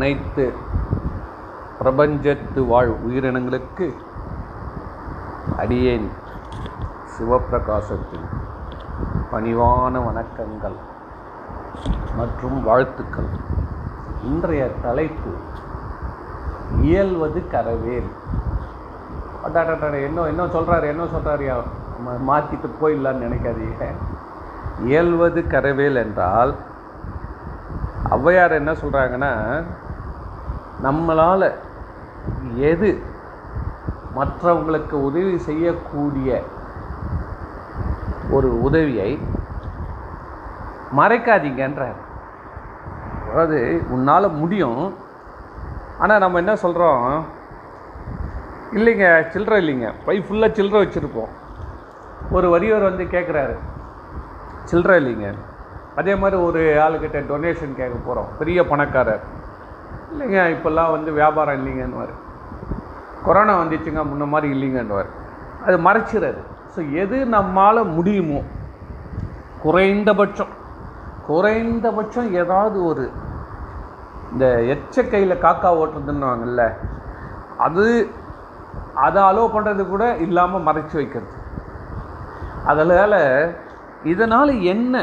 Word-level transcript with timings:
அனைத்து 0.00 0.44
பிரபஞ்சத்து 1.78 2.60
வாழ் 2.68 2.90
உயிரினங்களுக்கு 3.06 3.86
அடியேன் 5.62 6.06
சிவப்பிரகாசத்தின் 7.14 8.28
பணிவான 9.32 9.92
வணக்கங்கள் 10.06 10.78
மற்றும் 12.20 12.56
வாழ்த்துக்கள். 12.68 13.28
இன்றைய 14.30 14.70
தலைப்பு 14.84 15.32
இயல்வது 16.88 17.42
கரவேல். 17.54 18.10
அடாடா 19.48 19.90
என்ன 20.08 20.26
என்ன 20.32 20.46
சொல்கிறாரு 20.56 20.88
என்ன 20.94 21.10
சொல்கிறாரியா 21.16 21.58
மாற்றிட்டு 22.30 22.70
போயிடலான்னு 22.80 23.26
நினைக்காதீங்க. 23.26 23.90
இயல்வது 24.86 25.42
கரவேல் 25.54 26.02
என்றால் 26.06 26.54
ஔவையார் 28.16 28.60
என்ன 28.62 28.72
சொல்கிறாங்கன்னா 28.80 29.32
நம்மளால் 30.84 31.48
எது 32.72 32.90
மற்றவங்களுக்கு 34.18 34.96
உதவி 35.08 35.34
செய்யக்கூடிய 35.48 36.28
ஒரு 38.36 38.48
உதவியை 38.66 39.10
மறைக்காதீங்கன்றார். 40.98 41.98
அதாவது 43.30 43.58
உன்னால் 43.94 44.36
முடியும். 44.40 44.80
ஆனால் 46.02 46.22
நம்ம 46.24 46.38
என்ன 46.42 46.54
சொல்கிறோம் 46.56 47.04
இல்லைங்க 48.78 49.06
சில்லற 49.32 49.54
இல்லைங்க. 49.62 49.88
பை 50.06 50.16
ஃபுல்லாக 50.24 50.56
சில்லற 50.58 50.78
வச்சுருப்போம். 50.82 51.32
ஒரு 52.36 52.48
வரியவர் 52.54 52.88
வந்து 52.88 53.04
கேட்குறாரு 53.14 53.56
சில்லற 54.70 54.94
இல்லைங்க. 55.02 55.28
அதே 56.00 56.14
மாதிரி 56.14 56.36
ஒரு 56.48 56.60
ஆளுக்கிட்ட 56.84 57.20
டொனேஷன் 57.30 57.78
கேட்க 57.80 57.96
போகிறோம் 58.06 58.28
பெரிய 58.38 58.60
பணக்காரர். 58.72 59.24
இல்லைங்க 60.12 60.40
இப்போல்லாம் 60.54 60.92
வந்து 60.96 61.10
வியாபாரம் 61.18 61.58
இல்லைங்கன்னுவார். 61.58 62.14
கொரோனா 63.26 63.54
வந்துச்சுங்க 63.62 64.02
முன்ன 64.10 64.26
மாதிரி 64.34 64.48
இல்லைங்கன்னுவார். 64.54 65.10
அது 65.66 65.76
மறைச்சிடாது 65.86 66.40
ஸோ 66.74 66.80
எது 67.02 67.16
நம்மால் 67.36 67.90
முடியுமோ 67.96 68.40
குறைந்தபட்சம் 69.64 70.54
குறைந்தபட்சம் 71.28 72.28
ஏதாவது 72.42 72.78
ஒரு 72.90 73.04
இந்த 74.32 74.46
எச்ச 74.74 75.04
கையில் 75.12 75.42
காக்கா 75.44 75.70
ஓட்டுறதுன்னுவாங்கல்ல 75.80 76.64
அது 77.66 77.84
அதை 79.06 79.20
அலோவ் 79.30 79.54
பண்ணுறது 79.54 79.82
கூட 79.88 80.04
இல்லாமல் 80.26 80.66
மறைச்சி 80.68 80.96
வைக்கிறது. 80.98 81.32
அதனால் 82.70 83.18
இதனால் 84.12 84.52
என்ன 84.72 84.94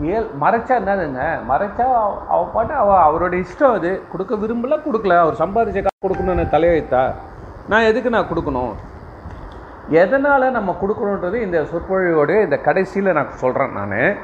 ஏல் 0.00 0.30
மறைச்சா 0.40 0.74
என்னதுங்க? 0.78 1.38
மறைச்சா 1.48 1.84
அவ- 2.28 2.50
பாட்டு 2.52 2.74
அவ 2.74 3.10
அவரோட 3.10 3.44
இஷ்டம் 3.44 3.72
அது. 3.72 4.02
கொடுக்க 4.12 4.34
விரும்பல 4.34 4.80
கொடுக்கல. 4.92 5.18
அவர் 5.18 5.34
சம்பாதிச்ச 5.34 5.86
காசு 5.86 6.14
கொடுக்கணும்னு 6.14 6.48
தலை 6.48 6.68
வைத்தா 6.68 7.12
நான் 7.68 7.82
எதுக்கு 7.82 8.10
நான் 8.10 8.26
கொடுக்கணும்? 8.28 8.72
எதனால் 9.88 10.50
நம்ம 10.50 10.76
கொடுக்கணுன்றது 10.82 11.34
இந்த 11.34 11.62
சொற்பொழிவோடு 11.62 12.42
இந்த 12.42 12.56
கடைசியில் 12.56 13.12
நான் 13.12 13.30
சொல்கிறேன் 13.30 13.72
நான். 13.72 14.16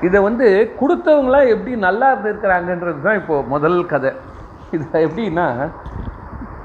இதை 0.00 0.20
வந்து 0.20 0.74
கொடுத்தவங்களாம் 0.80 1.48
எப்படி 1.48 1.76
நல்லா 1.76 2.12
இருந்திருக்கிறாங்கன்றது 2.12 3.00
தான் 3.00 3.14
இப்போது 3.14 3.48
முதல் 3.48 3.86
கதை. 3.86 4.12
இது 4.70 4.86
எப்படின்னா 4.92 5.70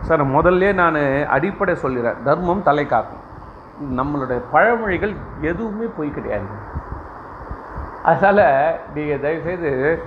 சார் 0.01 0.25
முதல்ல 0.25 0.73
நான் 0.73 1.27
அடிப்படை 1.27 1.75
சொல்லிடுறேன். 1.81 2.23
தர்மம் 2.23 2.63
தலை 2.63 2.85
காக்கும் 2.85 3.27
நம்மளுடைய 3.97 4.41
பழமொழிகள் 4.51 5.15
எதுவுமே 5.41 5.85
பொய் 5.97 6.13
கிடையாது. 6.13 6.77
அதனால் 8.03 8.45
நீங்கள் 8.93 9.21
தயவுசெய்து 9.21 10.03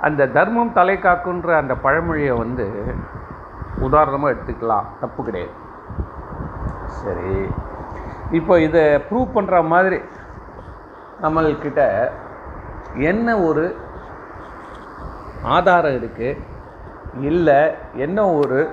அந்த 0.00 0.26
தர்மம் 0.26 0.72
தலை 0.72 0.96
காக்குன்ற 0.96 1.56
அந்த 1.56 1.74
பழமொழியை 1.74 2.36
வந்து 2.36 2.66
உதாரணமாக 3.78 4.32
எடுத்துக்கலாம். 4.34 4.86
தப்பு 5.00 5.24
கிடையாது. 5.24 5.54
சரி. 6.86 7.48
இப்போ 8.30 8.60
இதை 8.60 8.82
ப்ரூவ் 9.08 9.34
பண்ணுற 9.34 9.66
மாதிரி 9.66 9.98
நம்மள்கிட்ட 11.20 12.10
என்ன 12.94 13.38
ஒரு 13.38 13.76
ஆதாரம் 15.42 15.92
இருக்குது 15.92 16.38
இல்லை 17.20 17.74
என்ன 17.92 18.30
ஒரு 18.30 18.68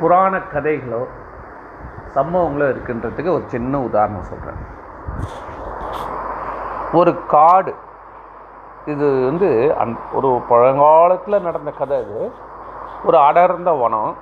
புராண 0.00 0.36
கதைகளோ 0.38 1.06
சம்பவங்களோ 2.14 2.66
இருக்குன்றதுக்கு 2.72 3.30
ஒரு 3.32 3.44
சின்ன 3.46 3.80
உதாரணம் 3.80 4.22
சொல்கிறேன் 4.22 4.76
ஒரு 6.92 7.12
காடு. 7.26 7.72
இது 8.92 9.06
வந்து 9.24 9.48
அந் 9.80 9.94
ஒரு 10.18 10.28
பழங்காலத்தில் 10.48 11.44
நடந்த 11.46 11.70
கதை 11.70 11.96
இது 12.04 12.20
ஒரு 13.04 13.18
அடர்ந்த 13.18 13.72
வனம். 13.72 14.12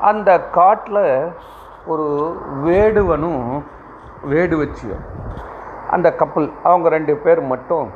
அந்த 0.00 0.30
காட்டில் 0.56 1.32
ஒரு 1.86 2.06
வேடுவனும் 2.64 3.44
வேடுவச்சியும் 4.32 5.04
அந்த 5.90 6.08
கப்பல் 6.20 6.52
அவங்க 6.62 6.88
ரெண்டு 6.88 7.14
பேர் 7.16 7.42
மட்டும் 7.52 7.88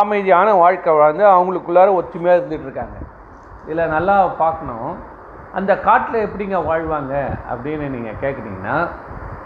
அமைதியான 0.00 0.54
வாழ்க்கை 0.54 0.92
வாழ்ந்து 0.94 1.24
அவங்களுக்குள்ளார 1.26 1.94
ஒற்றுமையாக 2.00 2.40
இருந்துகிட்டு 2.40 2.68
இருக்காங்க. 2.68 2.96
இதில் 3.64 3.92
நல்லா 3.96 4.26
பார்க்கணும். 4.26 4.92
அந்த 5.58 5.72
காட்டில் 5.78 6.24
எப்படிங்க 6.26 6.58
வாழ்வாங்க 6.70 7.14
அப்படின்னு 7.52 7.86
நீங்கள் 7.96 8.20
கேட்குறீங்கன்னா 8.22 8.76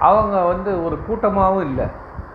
அவங்க 0.00 0.44
வந்து 0.44 0.84
ஒரு 0.84 0.98
கூட்டமாகவும் 1.06 1.64
இல்லை. 1.64 1.86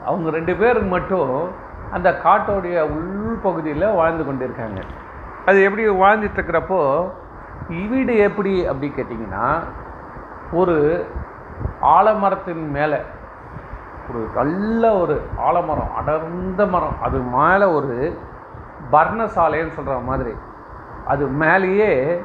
அவங்க 0.06 0.30
ரெண்டு 0.30 0.56
பேருக்கு 0.56 0.90
மட்டும் 0.90 1.52
அந்த 1.92 2.20
காட்டோடைய 2.24 2.82
உள்பகுதியில் 2.82 3.94
வாழ்ந்து 3.94 4.24
கொண்டிருக்காங்க. 4.24 4.82
அது 5.46 5.64
எப்படி 5.64 5.90
வாழ்ந்துட்டுருக்கிறப்போ 5.90 7.12
வீடு 7.68 8.18
எப்படி? 8.18 8.68
அப்படி 8.68 8.94
கேட்டிங்கன்னா 8.96 9.60
ஒரு 10.52 11.06
ஆலமரத்தின் 11.82 12.70
மேலே 12.70 13.02
ஒரு 14.10 14.28
நல்ல 14.36 14.94
ஒரு 14.94 15.22
ஆலமரம் 15.38 15.94
அடர்ந்த 15.96 16.66
மரம் 16.66 17.02
அது 17.02 17.20
மேலே 17.20 17.64
ஒரு 17.64 18.18
பர்ணசாலைன்னு 18.92 19.70
சொல்கிற 19.70 20.00
மாதிரி. 20.00 20.34
அது 21.08 21.28
மேலேயே 21.28 22.22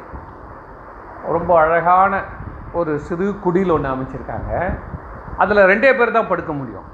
ரொம்ப 1.27 1.59
அழகான 1.59 2.23
ஒரு 2.73 2.99
சிறு 2.99 3.35
குடில் 3.45 3.73
ஒன்று 3.73 3.91
அமைச்சிருக்காங்க. 3.91 4.79
அதில் 5.43 5.69
ரெண்டே 5.71 5.91
பேர் 5.99 6.17
தான் 6.17 6.31
படுக்க 6.31 6.53
முடியும். 6.59 6.87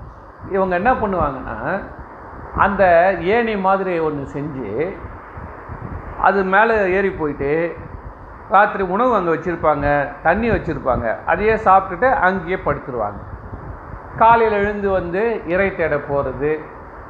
இவங்க 0.55 0.75
என்ன 0.81 0.91
பண்ணுவாங்கன்னா 1.03 1.57
அந்த 2.65 2.83
ஏணி 3.35 3.55
மாதிரி 3.67 3.93
ஒன்று 4.07 4.25
செஞ்சு 4.37 4.71
அது 6.29 6.41
மேலே 6.55 6.75
ஏறி 6.97 7.11
போயிட்டு 7.21 7.53
ராத்திரி 8.55 8.85
உணவு 8.95 9.13
அங்கே 9.19 9.35
வச்சுருப்பாங்க 9.35 9.87
தண்ணி 10.27 10.49
வச்சுருப்பாங்க 10.55 11.07
அதையே 11.33 11.55
சாப்பிட்டுட்டு 11.67 12.09
அங்கேயே 12.27 12.59
படுத்துருவாங்க. 12.67 13.21
காலையில் 14.21 14.57
எழுந்து 14.63 14.89
வந்து 14.99 15.23
இறை 15.53 15.69
தேட 15.79 15.95
போகிறது 16.09 16.51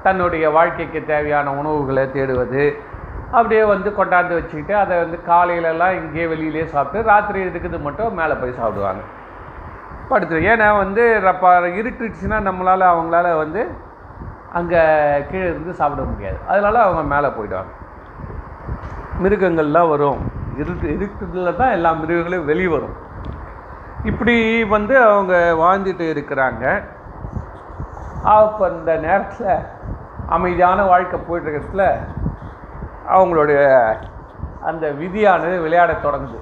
தன்னுடைய 0.04 0.44
வாழ்க்கைக்கு 0.56 1.00
தேவையான 1.12 1.48
உணவுகளை 1.60 2.04
தேடுவது 2.16 2.64
அப்படியே 3.38 3.64
வந்து 3.72 3.90
கொண்டாந்து 3.98 4.34
வச்சுக்கிட்டு 4.38 4.74
அதை 4.82 4.94
வந்து 5.02 5.18
காலையிலலாம் 5.30 5.96
இங்கேயே 6.00 6.26
வெளியிலே 6.32 6.64
சாப்பிட்டு 6.74 7.08
ராத்திரி 7.10 7.40
இருக்குது 7.44 7.78
மட்டும் 7.86 8.16
மேலே 8.20 8.34
போய் 8.40 8.58
சாப்பிடுவாங்க. 8.60 9.02
படுத்து 10.12 10.36
ஏன்னா 10.52 10.68
வந்து 10.76 11.02
ரப்ப 11.24 11.50
இருட்டுச்சுன்னா 11.80 12.38
நம்மளால் 12.48 12.84
அவங்களால 12.92 13.36
வந்து 13.36 13.62
அங்கே 14.52 14.80
கீழே 15.30 15.44
இருந்து 15.44 15.72
சாப்பிட 15.74 16.02
முடியாது. 16.08 16.38
அதனால் 16.48 16.84
அவங்க 16.86 17.02
மேலே 17.14 17.28
போயிடுவாங்க. 17.36 17.72
மிருகங்கள்லாம் 19.22 19.88
வரும். 19.88 20.20
இருட்டு 20.56 20.88
இருட்டுல 20.94 21.56
தான் 21.56 21.70
எல்லா 21.70 21.92
மிருகங்களும் 21.92 22.44
வெளியே 22.44 22.66
வரும். 22.66 22.96
இப்படி 24.04 24.36
வந்து 24.64 24.94
அவங்க 25.02 25.34
வாழ்ந்துட்டு 25.62 26.06
இருக்கிறாங்க. 26.14 26.64
அப்போ 28.24 28.62
அந்த 28.68 28.96
நேரத்தில் 29.06 29.54
அமைதியான 30.28 30.82
வாழ்க்கை 30.82 31.20
போயிட்டுருக்கிறதுல 31.20 31.86
அவங்களுடைய 33.14 33.62
அந்த 34.64 34.86
விதியானது 35.00 35.56
விளையாட 35.62 35.92
தொடங்குது. 35.92 36.40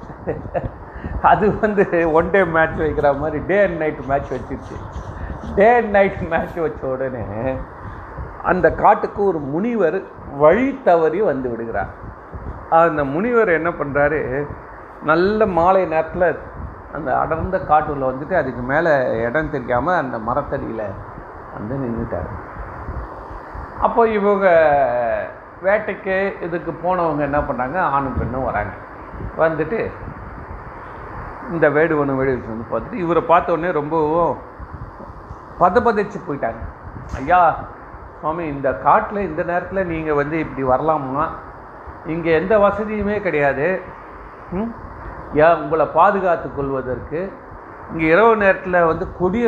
அது 1.23 1.47
வந்து 1.61 1.85
ஒன் 2.13 2.31
டே 2.31 2.41
மேட்ச் 2.45 2.79
வைக்கிற 2.79 3.09
மாதிரி 3.19 3.39
டே 3.47 3.57
அண்ட் 3.63 3.77
நைட் 3.77 4.01
மேட்ச் 4.11 4.31
வச்சிருச்சு. 4.33 4.77
டே 5.55 5.77
அண்ட் 5.77 5.91
நைட் 5.91 6.21
மேட்ச் 6.33 6.59
வச்ச 6.59 6.87
உடனே 6.87 7.25
அந்த 8.43 8.67
காட்டுக்கு 8.73 9.25
ஒரு 9.25 9.39
முனிவர் 9.39 9.99
வழி 10.43 10.81
தவறி 10.85 11.21
வந்து 11.21 11.51
விடுகிறார். 11.51 11.91
அந்த 12.71 13.05
முனிவர் 13.05 13.49
என்ன 13.49 13.71
பண்ணுறாரு 13.71 14.21
நல்ல 15.03 15.47
மாலை 15.47 15.83
நேரத்தில் 15.87 16.29
அந்த 16.93 17.19
அடர்ந்த 17.19 17.59
காட்டுல 17.71 18.09
வந்துட்டு 18.11 18.35
அதுக்கு 18.35 18.63
மேலே 18.63 18.93
இடம் 19.27 19.51
தெரியாமல் 19.51 19.95
அந்த 19.95 20.19
மரத்தடியில் 20.19 20.87
வந்து 21.55 21.75
நின்றுட்டார் 21.83 22.31
அப்போ 23.81 24.09
இவங்க 24.09 24.47
வேட்டைக்கு 25.63 26.17
இதுக்கு 26.41 26.73
போனவங்க 26.85 27.23
என்ன 27.29 27.39
பண்ணாங்க 27.39 27.79
ஆணும் 27.97 28.19
பெண்ணும் 28.19 28.45
வராங்க. 28.45 28.73
வந்துட்டு 29.37 29.91
இந்த 31.55 31.67
வேடுவனும் 31.77 32.21
வேடுவச்சு 32.21 32.53
வந்து 32.53 32.71
பார்த்துட்டு 32.71 33.03
இவரை 33.05 33.23
பார்த்த 33.33 33.55
உடனே 33.57 33.71
ரொம்ப 33.81 33.97
பதபதைச்சு 35.63 36.19
போயிட்டாங்க 36.27 36.63
ஐயா 37.21 37.41
சுவாமி 38.21 38.45
இந்த 38.55 38.69
காட்டில் 38.87 39.27
இந்த 39.29 39.43
நேரத்தில் 39.51 39.89
நீங்கள் 39.91 40.19
வந்து 40.21 40.37
இப்படி 40.45 40.63
வரலாமா? 40.71 41.25
இங்கே 42.13 42.31
எந்த 42.41 42.55
வசதியுமே 42.59 43.17
கிடையாது. 43.27 43.67
ஏன் 45.45 45.61
உங்களை 45.63 45.87
பாதுகாத்து 45.99 46.49
கொள்வதற்கு? 46.57 47.21
இங்கே 47.93 48.07
இரவு 48.15 48.33
நேரத்தில் 48.43 48.87
வந்து 48.91 49.05
கொடிய 49.21 49.47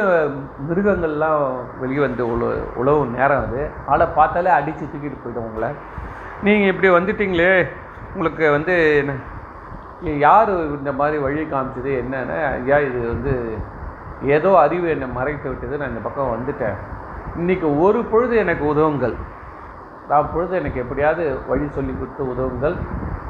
மிருகங்கள்லாம் 0.69 1.43
வெளியே 1.83 2.03
வந்து 2.07 2.25
உழவு 2.35 2.57
உழவு 2.81 3.03
நேரம் 3.17 3.43
அது. 3.47 3.61
ஆளை 3.87 4.07
பார்த்தாலே 4.19 4.53
அடித்து 4.59 4.85
தூக்கிட்டு 4.93 5.21
போய்டும் 5.25 5.49
உங்களை. 5.49 5.71
நீங்கள் 6.47 6.73
இப்படி 6.73 6.91
வந்துட்டிங்களே 6.99 7.53
உங்களுக்கு 8.15 8.47
வந்து 8.57 8.75
யார் 10.03 10.51
இந்த 10.79 10.93
மாதிரி 10.93 11.17
வழி 11.25 11.43
காமிச்சது 11.51 11.91
என்னென்ன 11.99 12.39
ஐயா 12.53 12.79
இது 12.89 13.01
வந்து 13.13 13.33
ஏதோ 14.37 14.51
அறிவு 14.59 14.87
என்னை 14.89 15.09
மறைத்து 15.19 15.47
விட்டது 15.49 15.79
நான் 15.79 15.89
இந்த 15.89 16.03
பக்கம் 16.07 16.33
வந்துட்டேன். 16.35 16.77
இன்றைக்கி 17.41 17.69
ஒரு 17.85 18.01
பொழுது 18.05 18.37
எனக்கு 18.37 18.65
உதவுங்கள். 18.73 19.15
நான் 20.09 20.31
பொழுது 20.33 20.57
எனக்கு 20.61 20.81
எப்படியாவது 20.81 21.25
வழி 21.51 21.67
சொல்லி 21.77 21.93
கொடுத்து 21.93 22.23
உதவுங்கள். 22.33 22.77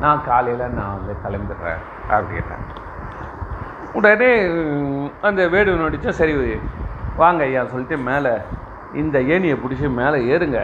நான் 0.00 0.24
காலையில் 0.28 0.74
நான் 0.78 0.94
வந்து 0.98 1.14
கிளம்பிடுறேன் 1.24 1.82
அப்படின்ட்டேன் 2.14 2.64
உடனே 3.98 4.30
அந்த 5.28 5.48
வேடு 5.48 5.72
நடிச்சா 5.84 6.12
சரி 6.20 6.34
வாங்க 7.16 7.42
ஐயா 7.48 7.64
சொல்லிட்டு 7.72 7.96
மேலே 8.10 8.32
இந்த 9.00 9.18
ஏணியை 9.18 9.56
பிடிச்சி 9.62 9.88
மேலே 10.00 10.18
ஏறுங்க. 10.34 10.60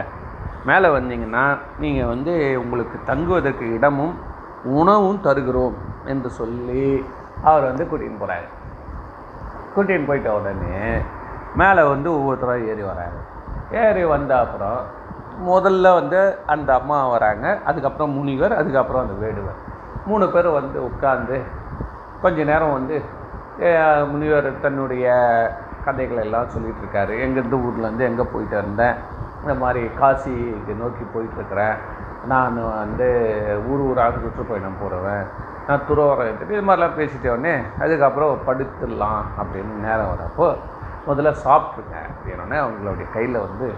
மேலே 0.65 0.87
வந்தீங்கன்னா 0.97 1.43
நீங்கள் 1.79 2.11
வந்து 2.13 2.33
உங்களுக்கு 2.63 2.97
தங்குவதற்கு 3.05 3.65
இடமும் 3.75 4.15
உணவும் 4.79 5.21
தருகிறோம் 5.27 5.75
என்று 6.11 6.29
சொல்லி 6.39 6.85
அவர் 7.49 7.67
வந்து 7.69 7.83
கூட்டின்னு 7.91 8.21
போகிறாரு 8.21 8.47
கூட்டின்னு 9.75 10.09
போயிட்ட 10.09 10.29
உடனே 10.37 10.79
மேலே 11.59 11.81
வந்து 11.93 12.09
ஒவ்வொருத்தராக 12.17 12.69
ஏறி 12.71 12.83
வராங்க. 12.91 13.19
ஏறி 13.83 14.03
வந்த 14.13 14.31
அப்புறம் 14.43 14.79
முதல்ல 15.49 15.93
வந்து 15.99 16.19
அந்த 16.53 16.69
அம்மா 16.79 16.97
வராங்க 17.13 17.45
அதுக்கப்புறம் 17.69 18.15
முனிவர் 18.17 18.53
அதுக்கப்புறம் 18.59 19.03
அந்த 19.03 19.15
வேடுவர். 19.25 19.59
மூணு 20.09 20.25
பேர் 20.33 20.49
வந்து 20.59 20.77
உட்காந்து 20.89 21.37
கொஞ்ச 22.23 22.43
நேரம் 22.51 22.75
வந்து 22.77 22.97
முனிவர் 24.11 24.49
தன்னுடைய 24.65 25.05
கதைகளை 25.85 26.21
எல்லாம் 26.25 26.51
சொல்லிகிட்டு 26.53 26.83
இருக்காரு. 26.83 27.13
எங்கேருந்து 27.25 27.59
ஊர்லேருந்து 27.67 28.07
எங்கே 28.09 28.25
போயிட்டு 28.33 28.55
இருந்தேன் 28.61 28.95
இந்த 29.41 29.53
மாதிரி 29.63 29.81
காசிக்கு 30.01 30.73
நோக்கி 30.81 31.05
போயிட்டுருக்கிறேன் 31.13 31.77
நான் 32.27 32.63
வந்து 32.63 33.07
ஊர் 33.69 33.79
ஊராக 33.79 34.13
சுற்றுப்பயணம் 34.17 34.79
போகிறவன் 34.81 35.27
நான் 35.67 35.85
துறவரம் 35.89 36.51
இது 36.51 36.61
மாதிரிலாம் 36.61 36.97
பேசிட்ட 36.97 37.29
உடனே 37.29 37.61
அதுக்கப்புறம் 37.79 38.39
படுத்துடலாம் 38.45 39.23
அப்படின்னு 39.37 39.73
நேரம் 39.81 40.07
வரப்போ 40.07 40.55
முதல்ல 41.07 41.33
சாப்பிட்ருங்க 41.45 41.97
அப்படின்னோடனே 42.09 42.59
அவங்களுடைய 42.59 43.13
கையில் 43.13 43.39
வந்து 43.39 43.71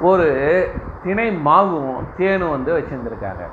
ஒரு 0.00 0.70
திணை 1.02 1.40
மாவும் 1.44 1.96
தேனும் 2.16 2.50
வந்து 2.50 2.78
வச்சுருந்துருக்காங்க. 2.78 3.48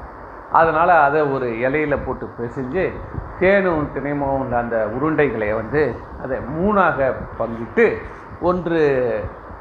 அதனால் 0.51 0.89
அதை 0.89 1.21
ஒரு 1.21 1.45
இலையில 1.45 1.97
போட்டு 2.05 2.29
பிசைஞ்சு 2.39 2.91
தேனும் 3.39 3.91
திணை 3.93 4.11
மாவும் 4.11 4.51
அந்த 4.51 4.87
உருண்டைகளை 5.01 5.55
வந்து 5.55 5.95
அதை 6.23 6.37
மூணாக 6.39 7.13
பங்கிட்டு 7.39 7.97
ஒன்று 8.41 8.79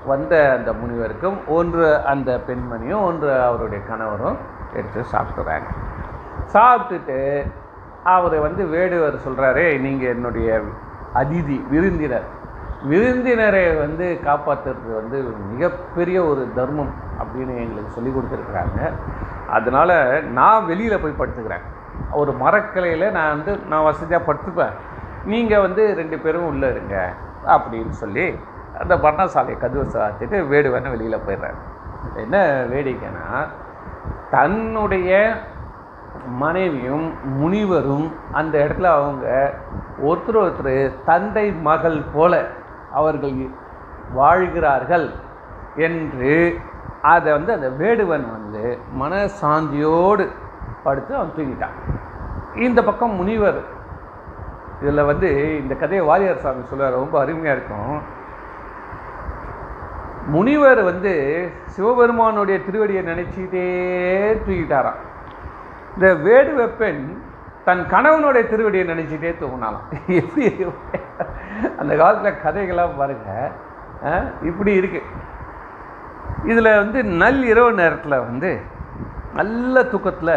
வந்த 0.06 0.34
அந்த 0.56 0.72
முனிவருக்கும் 0.72 1.38
ஒன்று 1.46 2.00
அந்த 2.04 2.40
பெண்மணியும் 2.46 3.02
ஒன்று 3.02 3.30
அவருடைய 3.42 3.84
கணவரும் 3.86 4.38
எடுத்து 4.74 5.00
சாப்பிட்றாங்க 5.12 5.68
சாப்பிட்டுட்டு 6.54 7.46
அவர் 8.02 8.36
வந்து 8.40 8.62
வேடுவர் 8.64 9.24
சொல்கிறாரே 9.24 9.80
நீங்கள் 9.80 10.12
என்னுடைய 10.14 10.60
அதிதி 11.14 11.56
விருந்தினர். 11.72 12.28
விருந்தினரை 12.90 13.76
வந்து 13.76 14.20
காப்பாற்றுறது 14.24 14.92
வந்து 15.00 15.18
மிகப்பெரிய 15.50 16.24
ஒரு 16.24 16.48
தர்மம் 16.54 16.92
அப்படின்னு 17.20 17.54
எங்களுக்கு 17.64 17.90
சொல்லி 17.90 18.10
கொடுத்துருக்குறாங்க. 18.10 18.92
அதனால் 19.48 20.24
நான் 20.24 20.66
வெளியில் 20.66 21.02
போய் 21.02 21.18
படுத்துக்கிறேன். 21.18 21.66
ஒரு 22.12 22.32
மரக்கலையில் 22.32 23.10
நான் 23.10 23.32
வந்து 23.34 23.58
நான் 23.68 23.82
வசதியாக 23.82 24.32
படுத்துப்பேன். 24.32 24.76
நீங்கள் 25.24 25.60
வந்து 25.60 25.94
ரெண்டு 25.94 26.18
பேரும் 26.18 26.46
உள்ளே 26.46 26.68
இருங்க 26.68 27.12
அப்படின்னு 27.46 27.88
சொல்லி 27.88 28.38
அந்த 28.78 28.96
பர்ணசாலையை 28.96 29.58
கதவு 29.58 29.84
சாத்திட்டு 29.94 30.36
வேடுவன்னு 30.52 30.90
வெளியில் 30.90 31.24
போயிடுறாரு. 31.26 31.58
என்ன 32.16 32.36
வேடிக்கைன்னா 32.72 33.46
தன்னுடைய 34.30 35.34
மனைவியும் 36.26 37.36
முனிவரும் 37.36 38.06
அந்த 38.32 38.54
இடத்துல 38.58 38.84
அவங்க 38.84 39.54
ஒருத்தர் 40.04 40.40
ஒருத்தர் 40.42 40.94
தந்தை 41.04 41.52
மகள் 41.52 42.02
போல 42.14 42.42
அவர்கள் 42.92 43.50
வாழ்கிறார்கள் 44.12 45.10
என்று 45.76 46.58
அதை 47.02 47.32
வந்து 47.32 47.52
அந்த 47.52 47.68
வேடுவன் 47.68 48.26
வந்து 48.30 48.78
மனசாந்தியோடு 49.00 50.24
படுத்து 50.82 51.14
அவன் 51.14 51.34
தூங்கிட்டான். 51.36 51.76
இந்த 52.54 52.84
பக்கம் 52.84 53.14
முனிவர் 53.14 53.60
இதில் 54.80 55.04
வந்து 55.04 55.58
இந்த 55.60 55.74
கதையை 55.74 56.06
வாரியார் 56.06 56.42
சாமி 56.44 56.62
சொல்லுவார் 56.64 56.92
ரொம்ப 56.92 57.20
அருமையாக 57.20 57.56
இருக்கும். 57.58 58.02
முனிவர் 60.26 60.82
வந்து 60.82 61.12
சிவபெருமானுடைய 61.64 62.60
திருவடியை 62.66 63.02
நினச்சிக்கிட்டே 63.02 63.64
தூக்கிட்டாராம் 64.46 65.00
இந்த 65.94 66.14
வேடுவ 66.14 66.66
பெண் 66.76 67.02
தன் 67.64 67.86
கணவனுடைய 67.90 68.42
திருவடியை 68.48 68.84
நினைச்சிட்டே 68.84 69.32
தூங்கினாலாம் 69.40 69.86
எப்படி 70.06 70.66
அந்த 71.78 71.96
காலத்தில் 71.96 72.40
கதைகளாக 72.44 72.96
பாருங்க. 72.96 73.50
இப்படி 74.42 74.74
இருக்கு. 74.74 75.00
இதில் 76.44 76.76
வந்து 76.76 77.04
நல் 77.04 77.42
இரவு 77.42 77.72
நேரத்தில் 77.72 78.18
வந்து 78.18 78.60
நல்ல 79.34 79.82
தூக்கத்தில் 79.82 80.34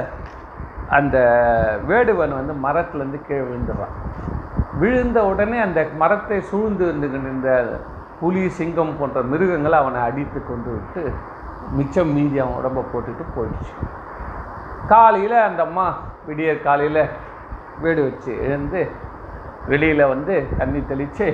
அந்த 0.88 1.18
வேடுவன் 1.88 2.39
வந்து 2.39 2.53
மரத்துலேருந்து 2.68 3.19
கீழே 3.27 3.41
விழுந்துடுறான் 3.41 3.95
விழுந்த 4.79 5.25
உடனே 5.25 5.59
அந்த 5.59 5.88
மரத்தை 5.97 6.41
சூழ்ந்து 6.41 6.86
இருந்த 6.88 7.50
புலி 8.24 8.44
சிங்கம் 8.58 8.98
போன்ற 9.00 9.22
மிருகங்களை 9.31 9.78
அவனை 9.84 10.02
அடித்து 10.08 10.40
கொண்டு 10.42 10.70
விட்டு 10.75 11.04
மிச்சம் 11.78 12.12
மீதி 12.16 12.38
அவன் 12.44 12.58
உடம்ப 12.60 12.86
போட்டுட்டு 12.92 13.24
போயிடுச்சு. 13.36 13.74
காலையில் 14.92 15.38
அந்த 15.48 15.62
அம்மா 15.68 15.86
விடிய 16.28 16.50
காலையில் 16.68 17.04
வீடு 17.84 18.02
வச்சு 18.08 18.31
எழுந்து 18.46 18.81
வெளியில் 19.72 20.10
வந்து 20.13 20.34
தண்ணி 20.60 20.80
தெளித்து 20.89 21.27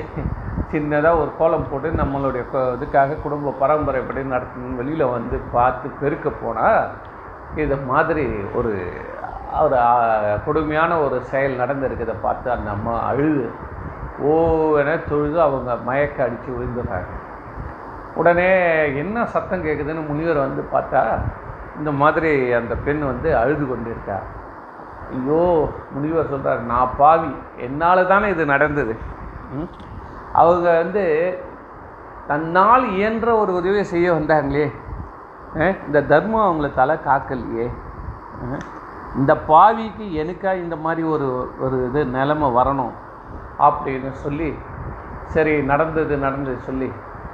சின்னதாக 0.71 1.19
ஒரு 1.21 1.31
கோலம் 1.37 1.67
போட்டு 1.69 1.89
நம்மளுடைய 2.01 2.43
இதுக்காக 2.75 3.17
குடும்ப 3.23 3.53
பரம்பரைப்படி 3.61 4.23
நடத்தணும் 4.33 4.79
வெளியில் 4.79 5.13
வந்து 5.15 5.37
பார்த்து 5.55 5.87
பெருக்க 6.01 6.29
போனால் 6.41 6.81
இது 7.63 7.77
மாதிரி 7.91 8.25
ஒரு 8.59 8.73
ஒரு 9.63 9.77
கொடுமையான 10.45 10.91
ஒரு 11.05 11.17
செயல் 11.31 11.59
நடந்திருக்கிறத 11.61 12.15
பார்த்து 12.25 12.47
அந்த 12.55 12.69
அம்மா 12.75 12.93
அழுது. 13.09 13.45
ஓவென 14.23 15.09
தொழுது 15.09 15.41
அவங்க 15.41 15.75
மயக்க 15.75 16.23
அடித்து 16.23 16.51
விழுந்துடுறாங்க. 16.51 17.07
உடனே 18.15 18.49
என்ன 18.95 19.25
சத்தம் 19.25 19.63
கேட்குதுன்னு 19.63 20.07
முனிவர் 20.07 20.37
வந்து 20.37 20.61
பார்த்தா 20.71 21.17
இந்த 21.77 21.91
மாதிரி 21.91 22.51
அந்த 22.53 22.75
பெண் 22.75 22.99
வந்து 22.99 23.37
அழுது 23.37 23.67
கொண்டு 23.67 23.89
இருக்கா 23.89 24.17
ஐயோ 25.11 25.69
முனிவர் 25.91 26.29
சொல்கிறார் 26.29 26.61
நான் 26.61 26.89
பாவி 26.97 27.35
என்னால் 27.57 28.07
தானே 28.07 28.29
இது 28.29 28.45
நடந்தது. 28.45 28.95
ம்? 29.53 29.67
அவங்க 30.33 30.77
வந்து 30.77 31.37
தன்னால் 32.27 32.85
இயன்ற 32.89 33.37
ஒரு 33.37 33.53
உதவியை 33.53 33.83
செய்ய 33.83 34.13
வந்தாங்களே. 34.13 34.71
இந்த 35.85 36.01
தர்மம் 36.03 36.47
அவங்கள 36.47 36.73
தலை 36.73 36.97
காக்கலையே. 37.05 37.71
இந்த 39.15 39.35
பாவிக்கு 39.47 40.11
எனக்கா 40.11 40.55
இந்த 40.55 40.75
மாதிரி 40.75 41.07
ஒரு 41.07 41.51
ஒரு 41.59 41.85
இது 41.85 42.05
நிலமை 42.05 42.49
வரணும். 42.49 42.91
அப்படின்னு 43.59 44.11
சொல்லி 44.11 44.57
சரி 45.25 45.61
நடந்தது 45.61 46.17
நடந்தது 46.17 46.59
சொல்லி 46.59 46.91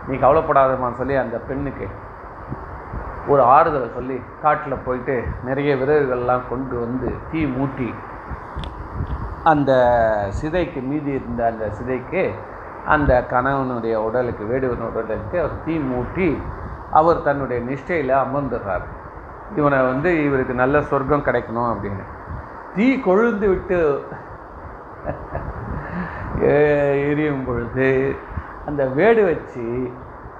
நீ 0.07 0.15
கவலைப்படாதமான்னு 0.17 0.93
சொல்லி 0.93 1.15
அந்த 1.15 1.37
பெண்ணுக்கு 1.37 1.87
ஒரு 3.27 3.41
ஆறுதலை 3.43 3.93
சொல்லி 3.93 4.21
காட்டில் 4.41 4.83
போயிட்டு 4.85 5.23
நிறைய 5.43 5.75
விறகுகள்லாம் 5.75 6.49
கொண்டு 6.49 6.79
வந்து 6.79 7.11
தீ 7.31 7.45
மூட்டி 7.45 7.93
அந்த 9.43 9.71
சிதைக்கு 10.41 10.81
மீதி 10.81 11.11
இருந்த 11.11 11.45
அந்த 11.45 11.65
சிதைக்கு 11.69 12.31
அந்த 12.85 13.25
கணவனுடைய 13.29 13.93
உடலுக்கு 13.93 14.43
வேடுவனுடைய 14.43 15.03
உடலுக்கு 15.03 15.39
அவர் 15.39 15.63
தீ 15.65 15.77
மூட்டி 15.77 16.37
அவர் 16.91 17.21
தன்னுடைய 17.21 17.59
நிஷ்டையில் 17.63 18.13
அமர்ந்துடுறார். 18.23 18.85
இவனை 19.55 19.79
வந்து 19.85 20.23
இவருக்கு 20.23 20.53
நல்ல 20.53 20.81
சொர்க்கம் 20.81 21.25
கிடைக்கணும் 21.25 21.69
அப்படின்னு. 21.71 22.03
தீ 22.75 23.01
கொழுந்து 23.05 23.47
விட்டு 23.47 23.79
எரியும் 27.09 27.45
பொழுது 27.47 27.89
அந்த 28.65 28.85
வேடு 28.97 29.21
வச்சு 29.25 29.65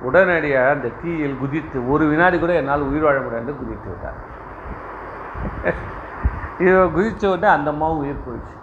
உடனடியாக 0.08 0.74
அந்த 0.76 0.88
தீயில் 1.02 1.40
குதித்து 1.42 1.78
ஒரு 1.94 2.04
வினாடி 2.12 2.38
கூட 2.40 2.54
என்னால் 2.62 2.88
உயிர் 2.90 3.06
வாழ 3.08 3.18
முடியாது 3.22 3.54
குதித்து 3.62 3.88
விட்டார். 3.92 4.20
இது 6.60 6.74
குதித்த 6.98 7.30
உடனே 7.30 7.50
அந்த 7.58 7.70
அம்மாவும் 7.74 8.02
உயிர் 8.04 8.26
போயிடுச்சு. 8.26 8.56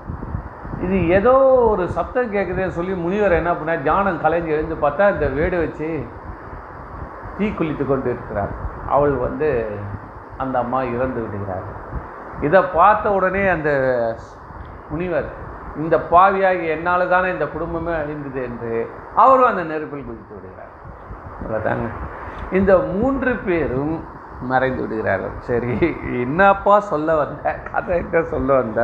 இது 0.85 0.97
ஏதோ 1.09 1.35
ஒரு 1.73 1.85
சப்தம் 1.97 2.33
கேட்குதுன்னு 2.35 2.77
சொல்லி 2.79 2.95
முனிவர் 3.05 3.39
என்ன 3.41 3.51
பண்ணார்? 3.53 3.83
தியானம் 3.83 4.23
கலைஞ்சு 4.25 4.55
எழுந்து 4.57 4.77
பார்த்தா 4.85 5.11
இந்த 5.15 5.27
வேடு 5.39 5.57
வச்சு 5.65 5.89
தீ 7.37 7.47
குளித்து 7.49 7.85
கொண்டு 7.87 8.09
இருக்கிறார். 8.15 8.53
அவள் 8.95 9.15
வந்து 9.27 9.51
அந்த 10.37 10.59
அம்மா 10.59 10.83
இறந்து 10.83 11.21
விடுகிறார் 11.23 11.67
இதை 12.47 12.61
பார்த்த 12.79 13.13
உடனே 13.13 13.49
அந்த 13.49 13.71
முனிவர் 14.91 15.29
இந்த 15.77 15.97
பாவியாகி 16.11 16.65
என்னால் 16.75 17.09
தானே 17.09 17.29
இந்த 17.31 17.47
குடும்பமே 17.47 17.93
அழிந்தது 17.93 18.43
என்று 18.43 18.73
அவரும் 19.15 19.51
அந்த 19.51 19.63
நெருப்பில் 19.63 20.05
குதித்து 20.05 20.35
விடுகிறார். 20.37 20.73
அவ்வளோதாங்க 21.39 21.89
இந்த 22.59 22.73
மூன்று 22.79 23.33
பேரும் 23.37 23.95
மறைந்து 24.41 24.81
விடுகிறார்கள். 24.83 25.35
சரி 25.39 25.75
என்னப்பா 26.21 26.81
சொல்ல 26.81 27.15
வந்த? 27.17 27.59
கதை 27.73 27.97
என்ன 27.97 28.23
சொல்ல 28.23 28.55
வந்த? 28.55 28.81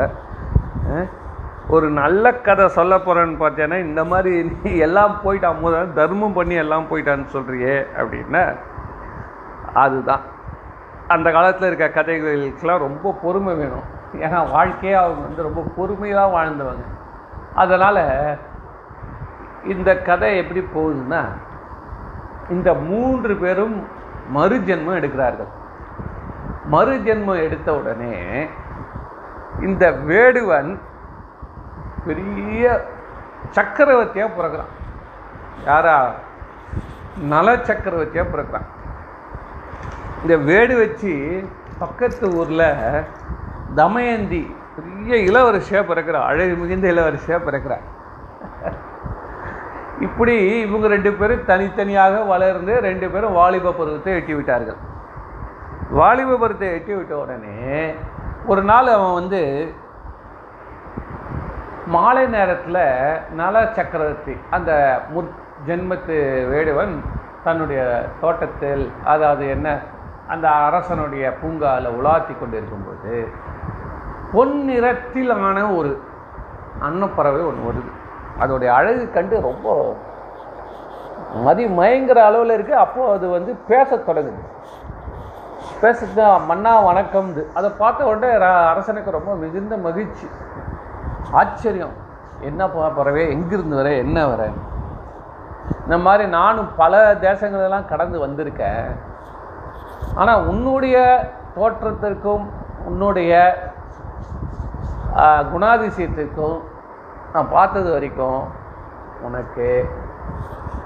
ஒரு 1.68 1.90
நல்ல 1.90 2.32
கதை 2.32 2.68
சொல்ல 2.68 2.96
போகிறேன்னு 2.96 3.36
பார்த்தேன்னா 3.40 3.78
இந்த 3.80 4.04
மாதிரி 4.04 4.32
நீ 4.62 4.76
எல்லாம் 4.86 5.14
போயிட்டான் 5.24 5.62
முதல்ல 5.62 5.92
தர்மம் 5.92 6.32
பண்ணி 6.32 6.54
எல்லாம் 6.54 6.88
போயிட்டான்னு 6.90 7.26
சொல்கிறியே 7.32 7.76
அப்படின்னா 8.00 8.44
அதுதான். 9.84 10.22
அந்த 11.08 11.30
காலத்தில் 11.30 11.68
இருக்க 11.70 12.02
கதைகளுக்கெல்லாம் 12.02 12.84
ரொம்ப 12.86 13.18
பொறுமை 13.22 13.54
வேணும். 13.54 13.86
ஏன்னா 14.12 14.50
வாழ்க்கையே 14.50 14.94
அவங்க 14.94 15.20
வந்து 15.20 15.42
ரொம்ப 15.42 15.62
பொறுமையாக 15.76 16.36
வாழ்ந்தவங்க. 16.36 16.84
அதனால் 17.54 18.38
இந்த 19.64 19.98
கதை 19.98 20.36
எப்படி 20.36 20.60
போகுதுன்னா 20.60 21.24
இந்த 22.50 22.74
மூன்று 22.74 23.36
பேரும் 23.36 23.86
மறுஜென்மம் 24.34 24.98
எடுக்கிறார்கள். 25.00 25.48
மறுஜென்மம் 26.70 27.42
எடுத்த 27.42 27.74
உடனே 27.74 28.46
இந்த 29.60 29.90
வேடுவன் 29.90 30.78
பெரிய 32.06 32.84
சக்கரவர்த்தியாக 33.50 34.32
பிறக்கிறான். 34.34 34.72
யாரா? 35.64 36.10
நல 37.20 37.56
சக்கரவர்த்தியாக 37.56 38.30
பிறக்கிறான். 38.30 38.66
இந்த 40.22 40.36
வேடு 40.36 40.78
வச்சு 40.78 41.44
பக்கத்து 41.78 42.36
ஊரில் 42.36 43.04
தமயந்தி 43.76 44.42
பெரிய 44.76 45.14
இளவரசியாக 45.30 45.84
பிறக்கிறார் 45.86 46.22
அழகு 46.22 46.54
மிகுந்த 46.56 46.86
இளவரசியாக 46.92 47.40
பிறக்கிறார் 47.44 47.86
இப்படி 50.00 50.34
இவங்க 50.60 50.88
ரெண்டு 50.88 51.12
பேரும் 51.12 51.44
தனித்தனியாக 51.44 52.24
வளர்ந்து 52.24 52.80
ரெண்டு 52.80 53.10
பேரும் 53.10 53.32
வாலிப 53.32 53.72
பருவத்தை 53.72 54.12
எட்டி 54.14 54.34
விட்டார்கள். 54.34 54.78
வாலிப 55.90 56.36
பருவத்தை 56.36 56.68
எட்டி 56.68 56.92
விட்ட 56.94 57.14
உடனே 57.18 57.94
ஒரு 58.46 58.62
நாள் 58.62 58.86
அவன் 58.86 59.12
வந்து 59.12 59.40
மாலை 61.86 62.26
நேரத்தில் 62.26 62.82
நல 63.30 63.72
சக்கரவர்த்தி 63.72 64.34
அந்த 64.50 65.00
முற் 65.10 65.30
ஜென்மத்து 65.66 66.16
வேடுவன் 66.48 66.94
தன்னுடைய 67.44 67.82
தோட்டத்தில் 68.20 68.92
அதாவது 69.04 69.48
என்ன 69.48 69.68
அந்த 70.28 70.48
அரசனுடைய 70.48 71.32
பூங்காவில் 71.40 71.94
உலாத்தி 71.98 72.38
கொண்டு 72.38 72.56
இருக்கும்போது 72.56 73.26
பொன்னிறத்திலான 74.32 75.76
ஒரு 75.76 76.00
அன்னப்பறவை 76.80 77.42
ஒன்று 77.42 77.70
வருது. 77.70 77.92
அதோடைய 78.40 78.66
அழகு 78.66 79.10
கண்டு 79.10 79.40
ரொம்ப 79.40 79.96
மதி 81.34 81.66
மயங்கிற 81.66 82.18
அளவில் 82.18 82.60
இருக்குது 82.60 82.70
அப்போது 82.70 83.12
அது 83.12 83.28
வந்து 83.28 83.54
பேசத் 83.54 84.08
தொடங்குது. 84.08 84.38
பேசுறது 85.80 86.46
மன்னா 86.46 86.84
வணக்கம்து 86.84 87.52
அதை 87.54 87.70
பார்த்த 87.78 88.04
உடனே 88.04 88.34
ர- 88.34 88.68
அரசனுக்கு 88.68 89.10
ரொம்ப 89.10 89.34
மிகுந்த 89.34 89.76
மகிழ்ச்சி. 89.76 90.28
ஆச்சரியம். 91.32 91.92
என்ன 92.40 92.68
ப- 92.68 92.88
பறவை 92.88 93.30
எங்கிருந்து 93.30 93.76
வர? 93.76 93.92
என்ன 93.92 94.26
வர? 94.26 94.48
இந்த 95.82 95.98
மாதிரி 95.98 96.28
நானும் 96.28 96.68
பல 96.76 97.14
தேசங்களெல்லாம் 97.14 97.84
கடந்து 97.84 98.26
வந்திருக்கேன். 98.26 98.98
ஆனால் 100.14 100.46
உன்னுடைய 100.46 101.28
தோற்றத்திற்கும் 101.56 102.48
உன்னுடைய 102.84 103.58
குணாதிசயத்துக்கும் 105.14 105.52
குணாதிசயத்திற்கும் 105.52 106.60
நான் 107.32 107.50
பார்த்தது 107.50 107.92
வரைக்கும் 107.92 108.42
உனக்கு 109.22 109.88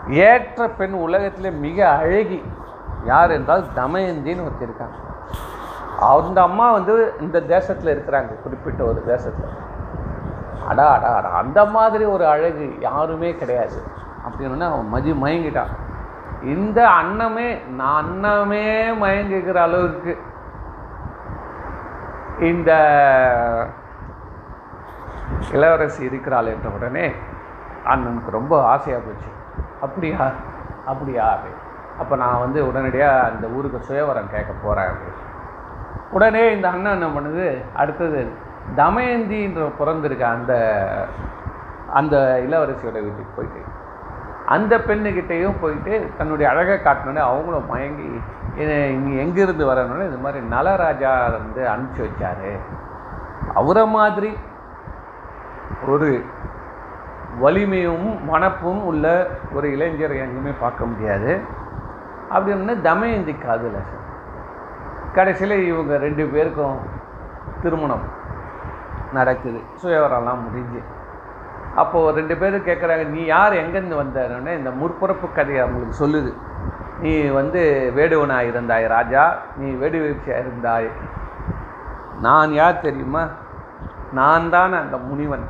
ஏற்ற 0.09 0.69
பெண் 0.69 0.93
உலகத்திலே 0.93 1.51
மிக 1.51 1.89
அழகி 1.89 2.45
யார் 3.05 3.31
என்றால் 3.31 3.65
தமயந்தின்னு 3.77 4.49
ஒருத்திருக்காங்க 4.49 5.01
அந்த 5.99 6.43
அம்மா 6.43 6.73
வந்து 6.73 7.15
இந்த 7.21 7.41
தேசத்தில் 7.41 7.99
இருக்கிறாங்க 7.99 8.43
குறிப்பிட்ட 8.43 8.85
ஒரு 8.85 9.03
தேசத்தில். 9.07 9.51
அடா 10.69 10.93
அடா 10.93 11.15
அடா 11.15 11.29
அந்த 11.29 11.65
மாதிரி 11.65 12.05
ஒரு 12.05 12.27
அழகு 12.27 12.77
யாருமே 12.81 13.35
கிடையாது. 13.35 13.83
அப்படின்னு 14.27 14.61
அவன் 14.61 14.89
மதி 14.89 15.13
மயங்கிட்டான். 15.13 15.73
இந்த 16.43 16.89
அன்னமே 16.89 17.55
நான் 17.55 18.05
அன்னமே 18.05 18.89
மயங்குகிற 18.89 19.55
அளவுக்கு 19.55 20.19
இந்த 22.41 22.73
இளவரசி 25.51 26.05
இருக்கிறாள் 26.05 26.47
என்ற 26.47 26.69
உடனே 26.69 27.13
அண்ணனுக்கு 27.85 28.31
ரொம்ப 28.31 28.65
ஆசையாக 28.65 29.03
போச்சு. 29.03 29.31
அப்படியா? 29.81 30.31
அப்படியா? 30.87 31.39
அப்போ 31.99 32.17
நான் 32.17 32.39
வந்து 32.39 32.67
உடனடியாக 32.67 33.27
அந்த 33.27 33.47
ஊருக்கு 33.47 33.79
சுயவரம் 33.79 34.31
கேட்க 34.31 34.53
போகிறேன் 34.63 34.91
அப்படின்னு. 34.91 35.21
உடனே 36.11 36.55
இந்த 36.55 36.69
அண்ணன் 36.69 37.01
என்ன 37.01 37.21
பண்ணுது? 37.21 37.65
அடுத்தது 37.75 38.33
தமயந்தின்ற 38.77 39.71
பிறந்திருக்க 39.79 40.27
அந்த 40.27 40.53
அந்த 41.93 42.43
இளவரசியோட 42.49 42.99
வீட்டுக்கு 43.07 43.33
போயிட்டு 43.37 43.63
அந்த 44.47 44.79
பெண்ணுக்கிட்டேயும் 44.79 45.61
போயிட்டு 45.61 46.11
தன்னுடைய 46.19 46.51
அழகை 46.51 46.77
காட்டினோடனே 46.77 47.23
அவங்களும் 47.31 47.69
மயங்கி 47.69 48.21
இங்கே 48.57 49.19
எங்கேருந்து 49.25 49.65
வரணும்னு 49.71 50.07
இது 50.07 50.17
மாதிரி 50.17 50.47
நலராஜா 50.47 51.13
வந்து 51.33 51.69
அனுப்பிச்சி 51.69 52.03
வச்சார். 52.07 52.59
அவரை 53.55 53.87
மாதிரி 53.87 54.37
ஒரு 55.89 56.25
வலிமையும் 57.39 58.25
மனப்பும் 58.25 58.85
உள்ள 58.85 59.29
ஒரு 59.53 59.69
இளைஞரை 59.69 60.27
எங்கேயுமே 60.27 60.55
பார்க்க 60.61 60.85
முடியாது. 60.85 61.41
அப்படின்னு 62.31 62.81
தமயந்தி 62.81 63.35
காதல. 63.35 63.79
கடைசியில் 65.15 65.67
இவங்க 65.67 65.97
ரெண்டு 65.97 66.27
பேருக்கும் 66.27 66.79
திருமணம் 67.63 68.03
நடக்குது. 69.13 69.61
சுயவரெல்லாம் 69.83 70.43
முடிஞ்சு. 70.43 70.79
அப்போது 71.75 72.17
ரெண்டு 72.17 72.37
பேரும் 72.37 72.65
கேட்குறாங்க 72.65 73.07
நீ 73.07 73.25
யார்? 73.25 73.53
எங்கேருந்து 73.53 73.97
வந்தோடனே 73.97 74.57
இந்த 74.57 74.71
முற்புறப்பு 74.71 75.33
கதையை 75.35 75.65
அவங்களுக்கு 75.65 76.07
சொல்லுது. 76.07 76.35
நீ 77.01 77.29
வந்து 77.29 77.93
வேடுவனாக 77.97 78.43
இருந்தாய் 78.43 78.87
ராஜா. 78.87 79.37
நீ 79.57 79.73
வேடுவீழ்ச்சியாக 79.73 80.45
இருந்தாய். 80.45 80.91
நான் 82.21 82.53
யார் 82.53 82.81
தெரியுமா? 82.81 83.29
நான் 84.19 84.47
தான் 84.55 84.75
அந்த 84.83 84.97
முனிவன். 85.09 85.45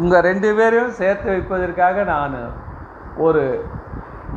உங்கள் 0.00 0.24
ரெண்டு 0.28 0.48
பேரையும் 0.58 0.96
சேர்த்து 1.00 1.28
வைப்பதற்காக 1.32 2.04
நான் 2.12 2.36
ஒரு 3.26 3.42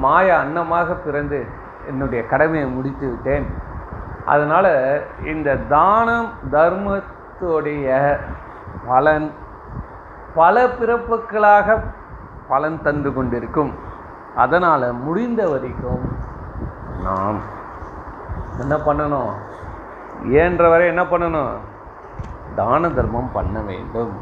மாய 0.03 0.27
அன்னமாக 0.43 0.95
பிறந்து 1.05 1.39
என்னுடைய 1.89 2.21
கடமையை 2.31 2.67
முடித்து 2.75 3.05
விட்டேன். 3.09 3.47
அதனால் 4.33 4.71
இந்த 5.33 5.49
தானம் 5.73 6.29
தர்மத்துடைய 6.55 7.87
பலன் 8.89 9.27
பல 10.37 10.65
பிறப்புகளாக 10.77 11.77
பலன் 12.51 12.79
தந்து 12.85 13.09
கொண்டிருக்கும். 13.17 13.73
அதனால் 14.43 14.85
முடிந்த 15.07 15.41
வரைக்கும் 15.51 16.05
நாம் 17.07 17.39
என்ன 18.63 18.75
பண்ணணும்? 18.87 19.31
இயன்ற 20.31 20.63
வரை 20.73 20.85
என்ன 20.93 21.03
பண்ணணும்? 21.11 21.53
தான 22.55 22.89
தர்மம் 22.89 23.31
பண்ண 23.33 23.61
வேண்டும். 23.61 24.13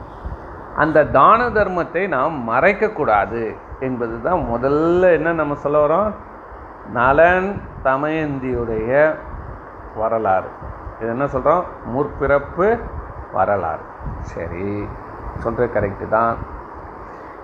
அந்த 0.75 1.05
தான 1.17 1.49
தர்மத்தை 1.49 2.03
நாம் 2.07 2.35
மறைக்கக்கூடாது 2.49 3.43
என்பது 3.79 4.15
தான் 4.21 4.41
முதல்ல 4.51 5.11
என்ன 5.17 5.33
நம்ம 5.33 5.55
சொல்ல 5.55 5.79
வரோம்? 5.85 6.11
நலன் 6.93 7.49
தமயந்தியுடைய 7.83 8.89
வரலாறு. 10.01 10.49
இது 10.99 11.09
என்ன 11.09 11.27
சொல்கிறோம் 11.27 11.63
முற்பிறப்பு 11.93 12.67
வரலாறு. 13.33 13.83
சரி 14.31 14.87
சொல்கிற 15.43 15.65
கரெக்டு 15.75 16.07
தான். 16.09 16.35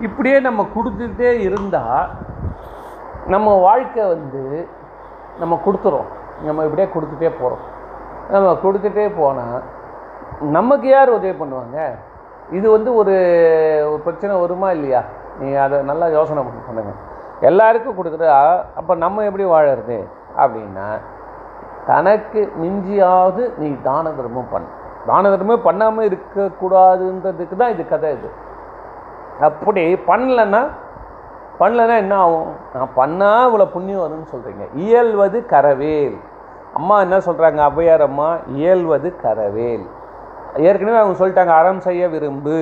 இப்படியே 0.00 0.40
நம்ம 0.40 0.66
கொடுத்துட்டே 0.74 1.30
இருந்தால் 1.46 2.10
நம்ம 3.26 3.48
வாழ்க்கை 3.60 4.02
வந்து 4.14 4.42
நம்ம 5.38 5.54
கொடுத்துறோம் 5.64 6.08
நம்ம 6.46 6.64
இப்படியே 6.64 6.88
கொடுத்துட்டே 6.94 7.30
போகிறோம் 7.40 7.64
நம்ம 8.30 8.52
கொடுத்துட்டே 8.62 9.06
போனால் 9.20 9.62
நமக்கு 10.56 10.88
யார் 10.88 11.16
உதவி 11.18 11.34
பண்ணுவாங்க? 11.40 11.78
இது 12.56 12.66
வந்து 12.76 12.90
ஒரு 13.00 13.14
ஒரு 13.90 14.00
பிரச்சனை 14.06 14.34
வருமா 14.42 14.68
இல்லையா? 14.76 15.00
நீ 15.40 15.48
அதை 15.64 15.76
நல்லா 15.90 16.06
யோசனை 16.16 16.42
பண்ணி 16.46 16.62
பண்ணுங்க 16.66 16.92
எல்லாருக்கும் 17.48 17.98
கொடுக்குறா 17.98 18.38
அப்போ 18.78 18.92
நம்ம 19.04 19.24
எப்படி 19.28 19.44
வாழறது? 19.54 19.98
அப்படின்னா 20.42 20.88
தனக்கு 21.90 22.40
மிஞ்சியாவது 22.62 23.42
நீ 23.60 23.68
தான 23.88 24.10
தர்மம் 24.18 24.50
பண்ணு. 24.54 24.68
தான 25.10 25.30
தர்மம் 25.34 25.66
பண்ணாமல் 25.68 26.08
இருக்கக்கூடாதுன்றதுக்கு 26.10 27.56
தான் 27.60 27.74
இது 27.74 27.84
கதை 27.92 28.10
இது. 28.16 28.30
அப்படி 29.48 29.84
பண்ணலன்னா 30.10 30.62
பண்ணலன்னா 31.60 31.96
என்ன 32.04 32.14
ஆகும்? 32.24 32.50
நான் 32.74 32.96
பண்ணால் 33.00 33.46
இவ்வளோ 33.46 33.66
புண்ணியம் 33.76 34.02
வரும்னு 34.04 34.32
சொல்கிறீங்க 34.32 34.64
இயல்வது 34.84 35.38
கரவேல். 35.52 36.18
அம்மா 36.78 36.96
என்ன 37.04 37.16
சொல்கிறாங்க 37.28 37.60
அவ்வையார் 37.68 38.04
அம்மா 38.08 38.28
இயல்வது 38.56 39.08
கரவேல். 39.24 39.86
ஏற்கனவே 40.56 40.96
அவங்க 40.96 41.24
சொல்லிட்டாங்க 41.24 41.48
அறம் 41.48 41.80
செய்ய 41.80 42.08
விரும்பு 42.08 42.56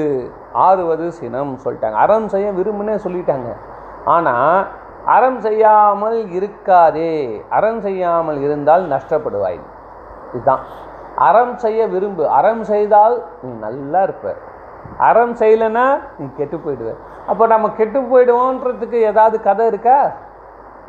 ஆறுவது 0.52 1.12
சினம் 1.12 1.58
சொல்லிட்டாங்க. 1.64 1.92
அறம் 1.92 2.28
செய்ய 2.28 2.52
விரும்புன்னே 2.52 2.96
சொல்லிட்டாங்க. 3.04 3.56
ஆனால் 4.04 4.66
அறம் 5.04 5.40
செய்யாமல் 5.40 6.30
இருக்காதே. 6.30 7.42
அறம் 7.48 7.80
செய்யாமல் 7.80 8.40
இருந்தால் 8.40 8.84
நஷ்டப்படுவாய். 8.92 9.60
இதுதான். 10.32 10.60
அறம் 11.14 11.56
செய்ய 11.56 11.86
விரும்பு. 11.86 12.28
அறம் 12.28 12.64
செய்தால் 12.64 13.24
நீ 13.42 13.52
நல்லா 13.52 14.02
இருப்ப. 14.02 14.34
அறம் 14.98 15.34
செய்யலைன்னா 15.34 16.00
நீ 16.18 16.26
கெட்டு 16.36 16.56
போயிடுவ. 16.56 16.94
அப்போ 17.26 17.46
நம்ம 17.46 17.68
கெட்டு 17.68 18.00
போயிடுவோன்றதுக்கு 18.00 18.92
ஏதாவது 18.92 19.40
கதை 19.40 19.66
இருக்கா? 19.66 20.12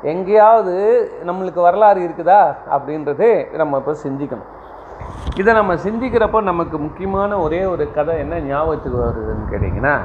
எங்கேயாவது 0.01 0.75
நம்மளுக்கு 1.25 1.61
வரலாறு 1.61 1.99
இருக்குதா? 2.01 2.55
அப்படின்றது 2.69 3.57
நம்ம 3.57 3.77
இப்போ 3.77 3.91
சிந்திக்கணும். 3.91 4.51
இதை 5.39 5.53
நம்ம 5.53 5.73
சிந்திக்கிறப்போ 5.85 6.39
நமக்கு 6.41 6.77
முக்கியமான 6.79 7.37
ஒரே 7.45 7.65
ஒரு 7.65 7.85
கதை 7.93 8.13
என்ன 8.23 8.39
ஞாபகத்துக்கு 8.39 8.99
வருதுன்னு 9.03 9.51
கேட்டிங்கன்னா 9.51 9.95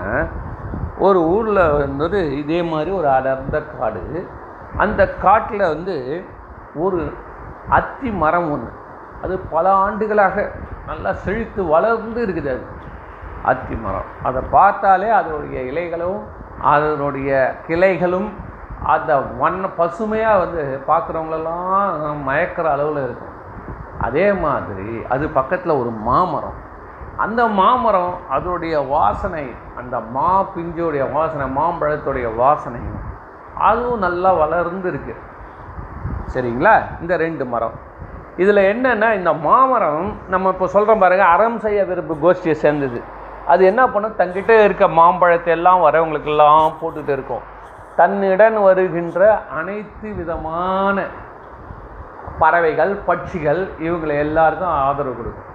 ஒரு 0.98 1.20
ஊரில் 1.34 1.62
வந்து 1.96 2.20
இதே 2.36 2.62
மாதிரி 2.62 2.90
ஒரு 2.90 3.08
அடர்ந்த 3.08 3.58
காடு. 3.78 4.02
அந்த 4.76 5.00
காட்டில் 5.24 5.64
வந்து 5.74 5.96
ஒரு 6.74 7.00
அத்தி 7.68 8.10
மரம் 8.22 8.50
ஒன்று 8.52 8.70
அது 9.22 9.34
பல 9.54 9.72
ஆண்டுகளாக 9.84 10.44
நல்லா 10.86 11.10
செழித்து 11.24 11.64
வளர்ந்து 11.64 12.20
இருக்குது 12.26 12.50
அது. 12.54 12.64
அத்தி 13.42 13.74
மரம். 13.74 14.08
அதை 14.22 14.42
பார்த்தாலே 14.50 15.10
அதனுடைய 15.20 15.58
இலைகளும் 15.72 16.20
அதனுடைய 16.72 17.30
கிளைகளும் 17.68 18.30
அந்த 18.94 19.10
வண்ண 19.38 19.68
பசுமையாக 19.80 20.38
வந்து 20.38 20.62
பார்க்குறவங்களெல்லாம் 20.88 22.16
மயக்கிற 22.28 22.66
அளவில் 22.76 23.04
இருக்கும். 23.04 23.31
அதே 24.12 24.28
மாதிரி 24.44 24.90
அது 25.08 25.24
பக்கத்தில் 25.38 25.78
ஒரு 25.80 25.90
மாமரம். 26.08 26.58
அந்த 27.24 27.40
மாமரம் 27.60 28.14
அதோடைய 28.36 28.74
வாசனை 28.88 29.44
அந்த 29.80 29.96
மா 30.14 30.30
பிஞ்சோடைய 30.54 31.04
வாசனை 31.12 31.46
மாம்பழத்துடைய 31.58 32.28
வாசனையும் 32.40 33.00
அதுவும் 33.68 34.04
நல்லா 34.04 34.30
வளர்ந்துருக்கு. 34.42 35.14
சரிங்களா? 36.34 36.74
இந்த 37.00 37.16
ரெண்டு 37.16 37.44
மரம். 37.52 37.74
இதில் 38.42 38.60
என்னென்னா 38.72 39.08
இந்த 39.18 39.32
மாமரம் 39.46 40.06
நம்ம 40.28 40.52
இப்போ 40.54 40.66
சொல்கிறோம் 40.74 41.02
பாருங்க 41.02 41.24
அறம் 41.34 41.58
செய்ய 41.64 41.80
விரும்பு 41.84 42.14
கோஷ்டியை 42.24 42.56
சேர்ந்தது. 42.64 43.00
அது 43.52 43.62
என்ன 43.64 43.82
பண்ணும்? 43.88 44.18
தங்கிட்ட 44.20 44.52
இருக்க 44.64 44.88
மாம்பழத்தை 45.00 45.52
எல்லாம் 45.56 45.82
வரவங்களுக்கெல்லாம் 45.86 46.72
போட்டுகிட்டு 46.80 47.14
இருக்கும். 47.18 47.44
தன்னிடன் 47.96 48.58
வருகின்ற 48.62 49.20
அனைத்து 49.58 50.08
விதமான 50.20 51.06
பறவைகள் 52.40 52.92
பட்சிகள் 53.06 53.60
இவங்களை 53.86 54.14
எல்லாருக்கும் 54.24 54.74
ஆதரவு 54.84 55.14
கொடுக்கும். 55.16 55.48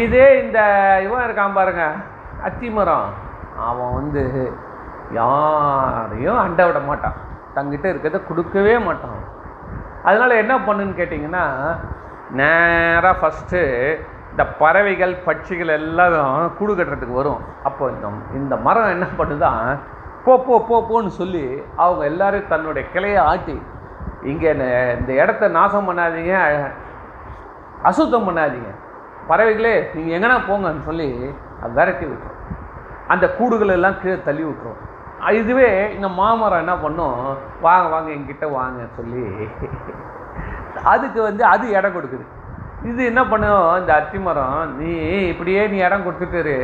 இதே 0.00 0.26
இந்த 0.42 0.58
இவன் 1.06 1.24
இருக்கான் 1.26 1.56
பாருங்க 1.58 1.84
அத்திமரம். 2.48 3.08
அவன் 3.68 3.94
வந்து 3.98 4.22
யாரையும் 5.20 6.40
அண்டை 6.44 6.64
விட 6.66 6.80
மாட்டான். 6.88 7.16
தங்கிட்ட 7.56 7.86
இருக்கிறத 7.92 8.20
கொடுக்கவே 8.28 8.74
மாட்டான். 8.86 9.20
அதனால் 10.08 10.40
என்ன 10.42 10.54
பண்ணுன்னு 10.66 10.98
கேட்டிங்கன்னா 10.98 11.44
நேராக 12.40 13.14
ஃபஸ்ட்டு 13.20 13.60
இந்த 14.30 14.44
பறவைகள் 14.62 15.14
பட்சிகள் 15.26 15.70
எல்லாம் 15.78 16.16
கூடு 16.58 16.72
கட்டுறதுக்கு 16.72 17.20
வரும். 17.20 17.42
அப்போ 17.68 17.84
இந்த 17.94 18.08
இந்த 18.40 18.56
மரம் 18.66 18.94
என்ன 18.96 19.06
பண்ணுதான் 19.18 19.62
போ 20.24 20.34
போ 20.46 20.76
போன்னு 20.90 21.10
சொல்லி 21.20 21.44
அவங்க 21.82 22.02
எல்லாரும் 22.04 22.50
தன்னுடைய 22.52 22.84
கிளையை 22.94 23.20
ஆட்டி 23.30 23.56
இங்கே 24.32 24.50
இந்த 24.98 25.10
இடத்த 25.22 25.48
நாசம் 25.58 25.88
பண்ணாதீங்க 25.88 26.34
அசுத்தம் 27.88 28.26
பண்ணாதீங்க. 28.28 28.70
பறவைகளே 29.30 29.74
நீங்கள் 29.94 30.16
எங்கன்னா 30.16 30.38
போங்கன்னு 30.48 30.82
சொல்லி 30.88 31.08
அதை 31.62 31.70
விரட்டி 31.78 32.06
விட்டுரும். 32.10 32.42
அந்த 33.12 33.24
கூடுகள் 33.38 33.76
எல்லாம் 33.76 33.98
கீழே 34.02 34.16
தள்ளி 34.28 34.44
விட்டுரும். 34.46 34.80
இதுவே 35.40 35.68
இந்த 35.96 36.08
மாமரம் 36.20 36.62
என்ன 36.62 36.74
பண்ணும்? 36.84 37.20
வாங்க 37.66 37.86
வாங்க 37.94 38.08
எங்கிட்ட 38.16 38.46
வாங்க 38.56 38.80
சொல்லி 38.96 39.24
அதுக்கு 40.92 41.20
வந்து 41.28 41.42
அது 41.52 41.64
இடம் 41.78 41.94
கொடுக்குது. 41.96 42.24
இது 42.90 43.00
என்ன 43.10 43.22
பண்ணும்? 43.30 43.68
இந்த 43.80 43.92
அத்தி 44.00 44.18
மரம் 44.26 44.58
நீ 44.80 44.90
இப்படியே 45.32 45.62
நீ 45.72 45.78
இடம் 45.86 46.04
கொடுத்துட்டு 46.06 46.56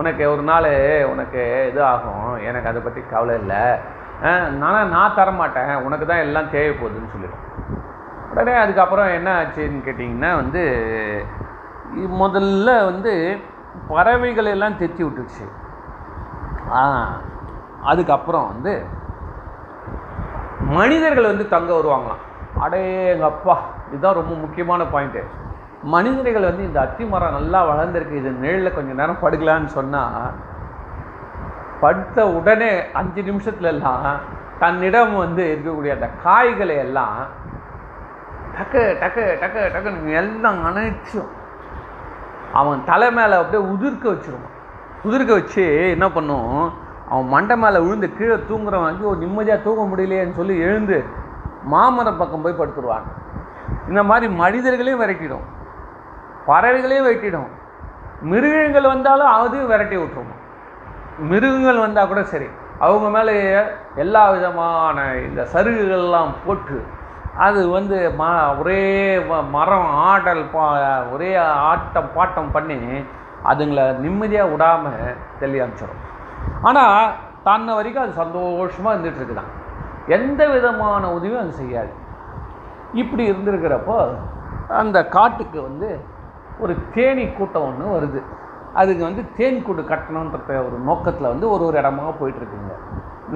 உனக்கு 0.00 0.24
ஒரு 0.32 0.42
நாள் 0.50 0.70
உனக்கு 1.12 1.42
இது 1.70 1.80
ஆகும். 1.92 2.26
எனக்கு 2.48 2.70
அதை 2.70 2.80
பற்றி 2.82 3.00
கவலை 3.12 3.34
இல்லை. 3.42 3.62
ஆனால் 4.66 4.90
நான் 4.94 5.16
தரமாட்டேன். 5.18 5.74
உனக்கு 5.86 6.06
தான் 6.10 6.24
எல்லாம் 6.26 6.52
தேவைப்போகுதுன்னு 6.54 7.12
சொல்லிடும். 7.14 7.44
உடனே 8.30 8.54
அதுக்கப்புறம் 8.62 9.10
என்ன 9.18 9.28
ஆச்சுன்னு 9.40 9.84
கேட்டிங்கன்னா 9.86 10.30
வந்து 10.40 10.62
முதல்ல 12.22 12.70
வந்து 12.90 13.12
பறவைகள் 13.90 14.52
எல்லாம் 14.54 14.78
தெத்தி 14.80 15.02
விட்டுருச்சு. 15.04 15.46
அதுக்கப்புறம் 17.90 18.46
வந்து 18.52 18.72
மனிதர்கள் 20.78 21.30
வந்து 21.32 21.44
தங்க 21.54 21.70
வருவாங்களாம். 21.78 22.22
அடே 22.64 22.80
எங்கள் 23.12 23.30
அப்பா 23.32 23.54
இதுதான் 23.90 24.18
ரொம்ப 24.20 24.34
முக்கியமான 24.44 24.82
பாயிண்ட்டு 24.94 25.22
மனிதர்கள் 25.94 26.48
வந்து 26.48 26.62
இந்த 26.68 26.78
அத்தி 26.84 27.04
மரம் 27.10 27.36
நல்லா 27.38 27.60
வளர்ந்துருக்கு 27.70 28.20
இது 28.20 28.30
நிழலில் 28.44 28.76
கொஞ்சம் 28.76 28.98
நேரம் 29.00 29.22
படுக்கலான்னு 29.24 29.70
சொன்னால் 29.78 30.32
படுத்த 31.80 32.26
உடனே 32.28 32.90
அஞ்சு 32.92 33.22
நிமிஷத்துலலாம் 33.22 34.06
தன்னிடம் 34.58 35.14
வந்து 35.16 35.42
இருக்கக்கூடிய 35.54 35.92
அந்த 35.92 36.10
காய்களை 36.22 36.76
எல்லாம் 36.76 37.18
டக்கு 38.58 38.82
டக்கு 39.00 39.24
டக்கு 39.40 39.60
டக்குன்னு 39.74 40.12
எல்லாம் 40.12 40.64
அணைச்சும் 40.64 41.30
அவன் 42.52 42.84
தலை 42.84 43.10
மேலே 43.12 43.34
அப்படியே 43.34 43.70
உதிர்க்க 43.70 44.08
வச்சுருவான் 44.08 44.54
உதிர்க்க 45.04 45.32
வச்சு 45.32 45.64
என்ன 45.90 46.08
பண்ணும்? 46.08 46.72
அவன் 47.08 47.28
மண்டை 47.28 47.56
மேலே 47.56 47.78
விழுந்து 47.78 48.12
கீழே 48.12 48.34
தூங்குறவன் 48.48 49.02
ஒரு 49.02 49.18
நிம்மதியாக 49.18 49.62
தூங்க 49.62 49.82
முடியலையேன்னு 49.84 50.32
சொல்லி 50.32 50.58
எழுந்து 50.58 50.98
மாமரம் 51.64 52.16
பக்கம் 52.16 52.42
போய் 52.42 52.58
படுத்துருவாங்க 52.58 53.08
இந்த 53.88 54.02
மாதிரி 54.02 54.32
மனிதர்களையும் 54.32 55.00
விரட்டிடும். 55.02 55.46
பறவைகளையும் 56.46 57.06
வெட்டிடும் 57.06 57.48
மிருகங்கள் 58.22 58.82
வந்தாலும் 58.82 59.26
அதையும் 59.26 59.66
விரட்டி 59.66 59.96
விட்டுருவோம் 59.96 60.34
மிருகங்கள் 61.18 61.78
வந்தால் 61.78 62.06
கூட 62.06 62.24
சரி. 62.24 62.48
அவங்க 62.78 63.08
மேலே 63.08 63.60
எல்லா 63.94 64.30
விதமான 64.30 65.14
இந்த 65.14 65.46
சருகுகள்லாம் 65.52 66.34
போட்டு 66.46 66.84
அது 67.36 67.68
வந்து 67.68 68.12
ம 68.18 68.58
ஒரே 68.58 69.18
மரம் 69.50 69.90
ஆடல் 69.94 70.44
பா 70.52 70.66
ஒரே 71.12 71.36
ஆட்டம் 71.36 72.10
பாட்டம் 72.16 72.52
பண்ணி 72.52 73.04
அதுங்களை 73.44 73.98
நிம்மதியாக 73.98 74.50
விடாமல் 74.50 75.16
தெளி 75.38 75.60
அமைச்சிடும் 75.60 76.04
ஆனால் 76.62 77.12
தன்னை 77.44 77.74
வரைக்கும் 77.74 78.04
அது 78.04 78.12
சந்தோஷமாக 78.12 78.96
இருந்துகிட்ருக்குதான் 78.96 79.52
எந்த 80.06 80.48
விதமான 80.48 81.12
உதவியும் 81.12 81.40
அது 81.40 81.52
செய்யாது. 81.52 81.92
இப்படி 82.92 83.30
இருந்திருக்கிறப்போ 83.30 84.14
அந்த 84.68 85.06
காட்டுக்கு 85.06 85.62
வந்து 85.62 86.00
ஒரு 86.58 86.76
தேனி 86.94 87.28
கூட்டம் 87.28 87.62
ஒன்று 87.62 87.96
வருது. 87.96 88.22
அதுக்கு 88.80 89.02
வந்து 89.04 89.22
தேன் 89.36 89.62
கூடு 89.62 89.82
கட்டணுன்ற 89.90 90.38
ஒரு 90.66 90.78
நோக்கத்தில் 90.88 91.32
வந்து 91.32 91.46
ஒரு 91.50 91.62
ஒரு 91.68 91.76
இடமா 91.82 92.04
போயிட்டுருக்குங்க. 92.20 92.74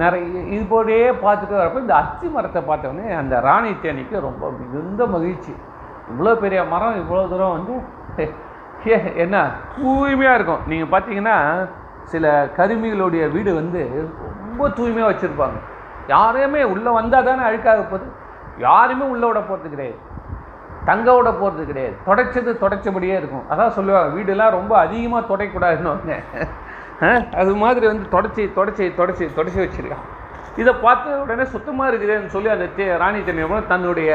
நிறைய 0.01 0.41
இது 0.53 0.63
போலயே 0.73 1.09
பார்த்துட்டு 1.25 1.55
வரப்போ 1.59 1.81
இந்த 1.85 1.95
அத்தி 1.95 2.27
மரத்தை 2.35 2.61
பார்த்தோன்னே 2.69 3.05
அந்த 3.21 3.39
ராணி 3.47 3.71
தேனிக்கு 3.83 4.25
ரொம்ப 4.27 4.51
மிகுந்த 4.59 5.05
மகிழ்ச்சி. 5.15 5.53
இவ்வளோ 6.11 6.33
பெரிய 6.43 6.63
மரம் 6.73 6.99
இவ்வளோ 7.03 7.27
தூரம் 7.33 7.55
வந்து 7.57 7.73
என்ன 9.23 9.35
தூய்மையாக 9.75 10.37
இருக்கும். 10.37 10.63
நீங்கள் 10.71 10.91
பார்த்தீங்கன்னா 10.93 11.37
சில 12.11 12.31
கருமிகளுடைய 12.57 13.23
வீடு 13.35 13.51
வந்து 13.53 13.81
ரொம்ப 14.39 14.69
தூய்மையாக 14.77 15.11
வச்சுருப்பாங்க. 15.11 15.59
யாரையுமே 16.13 16.63
உள்ளே 16.63 16.91
வந்தால் 16.99 17.27
தானே 17.27 17.43
அழுக்காக 17.49 17.83
போகுது. 17.91 18.07
யாருமே 18.67 19.05
உள்ளே 19.13 19.25
விட 19.27 19.39
போகிறது 19.41 19.69
கிடையாது. 19.73 19.99
தங்கோட 20.89 21.29
போகிறது 21.41 21.63
கிடையாது. 21.69 21.95
தொடச்சது 22.07 22.51
தொடச்சபடியே 22.63 23.15
இருக்கும். 23.21 23.45
அதான் 23.51 23.75
சொல்லுவாங்க 23.77 24.09
வீடெல்லாம் 24.17 24.55
ரொம்ப 24.59 24.73
அதிகமாக 24.85 25.23
தொடக்கூடாதுன்னு 25.31 26.17
அது 27.41 27.53
மாதிரி 27.61 27.85
வந்து 27.91 28.05
தொடச்சி 28.15 28.43
தொடச்சி 28.57 28.85
தொடச்சி 28.99 29.25
தொடச்சி 29.37 29.59
வச்சுருக்கான் 29.61 30.05
இதை 30.61 30.71
பார்த்த 30.83 31.15
உடனே 31.23 31.45
சுத்தமாக 31.53 31.89
இருக்குதுன்னு 31.91 32.33
சொல்லி 32.35 32.49
அந்த 32.55 32.65
தே 32.77 32.85
ராணி 33.01 33.19
தண்ணியம்மன் 33.27 33.71
தன்னுடைய 33.71 34.11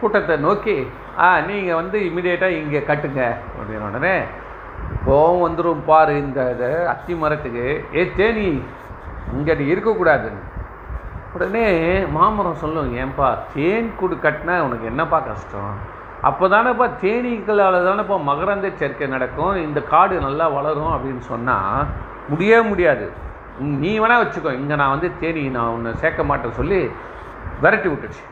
கூட்டத்தை 0.00 0.34
நோக்கி 0.46 0.76
ஆ 1.24 1.28
நீங்கள் 1.48 1.78
வந்து 1.80 1.98
இமிடியேட்டாக 2.08 2.58
இங்கே 2.62 2.80
கட்டுங்க 2.90 3.22
அப்படின்னு 3.58 3.86
உடனே 3.90 4.14
கோவம் 5.06 5.44
வந்துடும் 5.46 5.86
பாரு 5.90 6.12
இந்த 6.24 6.40
இதை 6.54 6.70
அத்தி 6.92 7.14
மரத்துக்கு 7.22 7.66
ஏ 7.98 8.04
தேனி 8.18 8.48
இங்கே 9.36 9.54
நீ 9.60 9.64
இருக்கக்கூடாதுன்னு. 9.74 10.42
உடனே 11.34 11.66
மாமரம் 12.16 12.60
சொல்லும் 12.62 12.92
ஏன்பா 13.00 13.28
தேன் 13.54 13.88
கூடு 13.98 14.14
கட்டினா 14.24 14.54
உனக்கு 14.66 14.86
என்னப்பா 14.90 15.18
கஷ்டம்? 15.28 15.74
அப்போ 16.28 16.44
தானேப்பா 16.52 16.86
தேனீக்களால் 17.02 17.86
தானேப்பா 17.88 18.16
மகரந்த 18.28 18.68
சேர்க்கை 18.80 19.08
நடக்கும் 19.14 19.56
இந்த 19.66 19.80
காடு 19.90 20.14
நல்லா 20.26 20.46
வளரும் 20.56 20.92
அப்படின்னு 20.94 21.24
சொன்னால் 21.32 21.90
முடியவே 22.30 22.62
முடியாது. 22.70 23.06
நீ 23.82 23.92
வேணால் 24.02 24.22
வச்சுக்கோ 24.22 24.50
இங்கே 24.60 24.78
நான் 24.80 24.94
வந்து 24.94 25.10
தேனி 25.20 25.42
நான் 25.56 25.74
உன்னை 25.76 25.92
சேர்க்க 26.02 26.30
மாட்டேன்னு 26.30 26.58
சொல்லி 26.60 26.80
விரட்டி 27.62 27.88
விட்டுச்சு 27.92 28.24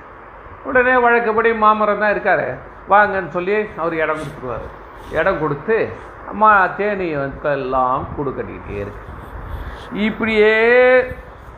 உடனே 0.71 0.95
வழக்கப்படி 1.05 1.51
மாமரம் 1.65 2.03
தான் 2.03 2.15
இருக்கார். 2.15 2.47
வாங்கன்னு 2.93 3.31
சொல்லி 3.37 3.57
அவர் 3.83 3.95
இடம் 4.03 4.21
கொடுத்துருவார். 4.23 4.67
இடம் 5.19 5.41
கொடுத்து 5.43 5.77
அம்மா 6.33 6.51
தேனீ 6.81 7.09
எல்லாம் 7.55 8.07
கூடு 8.17 8.31
கட்டிக்கிட்டே 8.39 8.81
இருக்கு. 8.85 9.05
இப்படியே 10.07 10.55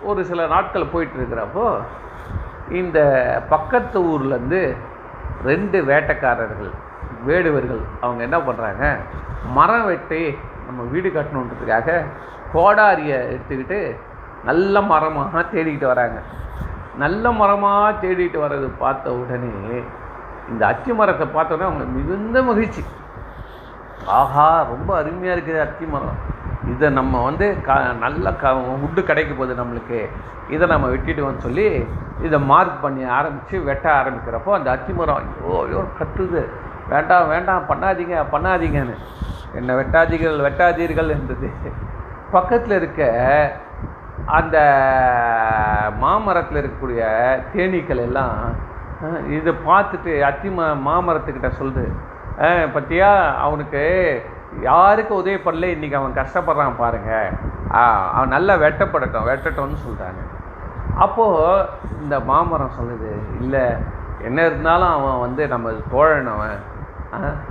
ஒரு 0.07 0.25
சில 0.25 0.47
நாட்கள் 0.47 0.93
போயிட்டுருக்கிறப்போ 0.93 1.67
இந்த 2.81 2.99
பக்கத்து 3.49 3.99
ஊர்லேருந்து 4.11 4.77
ரெண்டு 5.45 5.79
வேட்டைக்காரர்கள் 5.85 6.73
வேடுவர்கள் 7.25 7.83
அவங்க 8.01 8.23
என்ன 8.23 8.39
பண்ணுறாங்க 8.39 8.85
மரம் 9.53 9.85
வெட்டி 9.85 10.37
நம்ம 10.67 10.83
வீடு 10.93 11.09
கட்டணுன்றதுக்காக 11.09 12.05
கோடாரியை 12.53 13.19
எடுத்துக்கிட்டு 13.31 13.97
நல்ல 14.45 14.81
மரமாக 14.81 15.45
தேடிக்கிட்டு 15.53 15.87
வராங்க. 15.87 16.19
நல்ல 16.97 17.31
மரமாக 17.31 18.07
தேடிட்டு 18.07 18.39
வர்றது 18.45 18.69
பார்த்த 18.79 19.15
உடனே 19.15 19.83
இந்த 20.49 20.67
அத்தி 20.67 20.93
மரத்தை 20.93 21.27
பார்த்தோன்னே 21.35 21.67
அவங்க 21.69 21.85
மிகுந்த 21.85 22.43
மகிழ்ச்சி. 22.43 22.83
ஆஹா 24.07 24.67
ரொம்ப 24.71 24.97
அருமையாக 24.97 25.37
இருக்குது 25.37 25.61
அத்தி 25.67 25.87
மரம். 25.87 26.19
இதை 26.73 26.89
நம்ம 26.99 27.23
வந்து 27.29 27.47
க 27.67 27.77
நல்ல 28.05 28.33
க 28.43 28.53
உட்டு 28.85 29.01
கிடைக்க 29.11 29.33
போகுது 29.35 29.55
நம்மளுக்கு. 29.61 30.01
இதை 30.55 30.65
நம்ம 30.73 30.87
வெட்டிடுவோம்னு 30.95 31.45
சொல்லி 31.47 31.67
இதை 32.27 32.39
மார்க் 32.51 32.83
பண்ணி 32.85 33.03
ஆரம்பித்து 33.19 33.57
வெட்ட 33.69 33.87
ஆரம்பிக்கிறப்போ 34.01 34.51
அந்த 34.59 34.69
அத்தி 34.75 34.93
மரம் 34.99 35.21
ஐயோ 35.21 35.55
ஐயோ 35.65 35.83
கத்துது. 36.01 36.43
வேண்டாம் 36.93 37.31
வேண்டாம் 37.35 37.69
பண்ணாதீங்க 37.71 38.17
பண்ணாதீங்கன்னு. 38.35 38.97
என்ன 39.59 39.75
வெட்டாதீர்கள் 39.81 40.45
வெட்டாதீர்கள் 40.47 41.15
என்றது. 41.17 41.49
பக்கத்தில் 42.37 42.77
இருக்க 42.81 43.03
அந்த 44.39 44.57
மாமரத்தில் 46.03 46.61
இருக்கக்கூடிய 46.61 47.03
தேனீக்கள் 47.53 48.03
எல்லாம் 48.07 48.35
இதை 49.37 49.53
பார்த்துட்டு 49.69 50.13
அத்தி 50.29 50.49
மா 50.57 50.67
மாமரத்துக்கிட்ட 50.89 51.51
சொல்லுது. 51.61 51.85
பற்றியா 52.75 53.11
அவனுக்கு 53.45 53.83
யாருக்கு 54.63 55.15
உதவி 55.15 55.37
பண்ணல 55.37 55.71
இன்றைக்கி 55.75 55.95
அவன் 55.95 56.19
கஷ்டப்படுறான் 56.21 56.79
பாருங்க. 56.79 57.31
அவன் 58.17 58.29
நல்லா 58.29 58.55
வெட்டப்படட்டும் 58.55 59.29
வெட்டட்டும்னு 59.31 59.85
சொல்கிறாங்க 59.87 60.21
அப்போது 60.97 61.67
இந்த 62.01 62.21
மாமரம் 62.21 62.77
சொல்லுது 62.81 63.11
இல்லை 63.41 63.65
என்ன 64.23 64.47
இருந்தாலும் 64.47 64.89
அவன் 64.89 65.21
வந்து 65.21 65.49
நம்ம 65.49 65.73
தோழன் 65.91 66.33
அவன். 66.35 66.59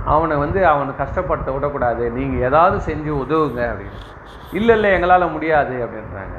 அவனை 0.04 0.36
வந்து 0.36 0.66
அவனை 0.66 0.94
கஷ்டப்படுத்த 0.98 1.52
விடக்கூடாது. 1.52 2.10
நீங்கள் 2.10 2.44
ஏதாவது 2.48 2.76
செஞ்சு 2.88 3.10
உதவுங்க 3.24 3.60
அப்படின்னு. 3.70 4.02
இல்லை 4.52 4.74
இல்லை 4.74 4.90
எங்களால் 4.92 5.30
முடியாது 5.30 5.74
அப்படின்றாங்க. 5.84 6.36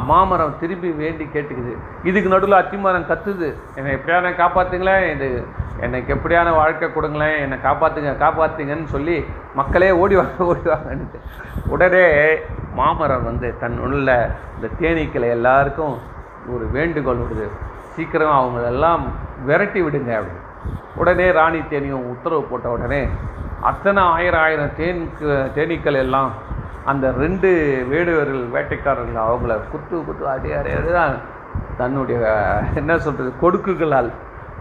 மாமரம் 0.00 0.54
திரும்பி 0.60 0.90
வேண்டி 0.90 1.24
கேட்டுக்குது. 1.24 1.72
இதுக்கு 2.02 2.28
நடுவில் 2.28 2.60
அத்திமரம் 2.62 3.08
கத்துது. 3.10 3.54
என்னை 3.74 3.94
எப்படியான 3.94 4.32
காப்பாற்றுங்களேன் 4.42 5.04
இது 5.14 5.44
எனக்கு 5.80 6.14
எப்படியான 6.14 6.54
வாழ்க்கை 6.54 6.92
கொடுங்களேன் 6.92 7.38
என்னை 7.38 7.58
காப்பாற்றுங்க 7.64 8.12
காப்பாற்றுங்கன்னு 8.24 8.84
சொல்லி 8.84 9.24
மக்களே 9.54 9.90
ஓடி 9.90 10.14
வாங்க 10.14 10.44
ஓடி 10.44 10.60
உடனே 11.68 12.34
மாமரம் 12.74 13.24
வந்து 13.24 13.54
தன் 13.60 13.78
உள்ள 13.78 14.36
இந்த 14.54 14.68
தேனீக்களை 14.80 15.28
எல்லாருக்கும் 15.28 15.98
ஒரு 16.54 16.64
வேண்டுகோள் 16.72 17.22
விடுது. 17.22 17.48
சீக்கிரம் 17.94 18.38
அவங்களெல்லாம் 18.40 19.02
விரட்டி 19.44 19.82
விடுங்க 19.82 20.12
அப்படின்னு. 20.18 20.48
உடனே 20.96 21.30
ராணி 21.30 21.58
தேனியும் 21.58 22.08
உத்தரவு 22.12 22.42
போட்ட 22.42 22.68
உடனே 22.68 23.08
அத்தனை 23.60 24.02
ஆயிரம் 24.02 24.40
ஆயிரம் 24.40 24.72
தேன்க்கு 24.78 25.28
தேனீக்கள் 25.54 25.98
எல்லாம் 26.04 26.32
அந்த 26.84 27.10
ரெண்டு 27.10 27.48
வேடுவர்கள் 27.88 28.48
வேட்டைக்காரர்கள் 28.48 29.20
அவங்கள 29.20 29.58
குத்து 29.70 30.04
குத்து 30.04 30.28
அடி 30.28 30.52
அடி 30.52 30.70
தன்னுடைய 31.76 32.20
என்ன 32.74 32.98
சொல்கிறது 32.98 33.32
கொடுக்குகளால் 33.40 34.10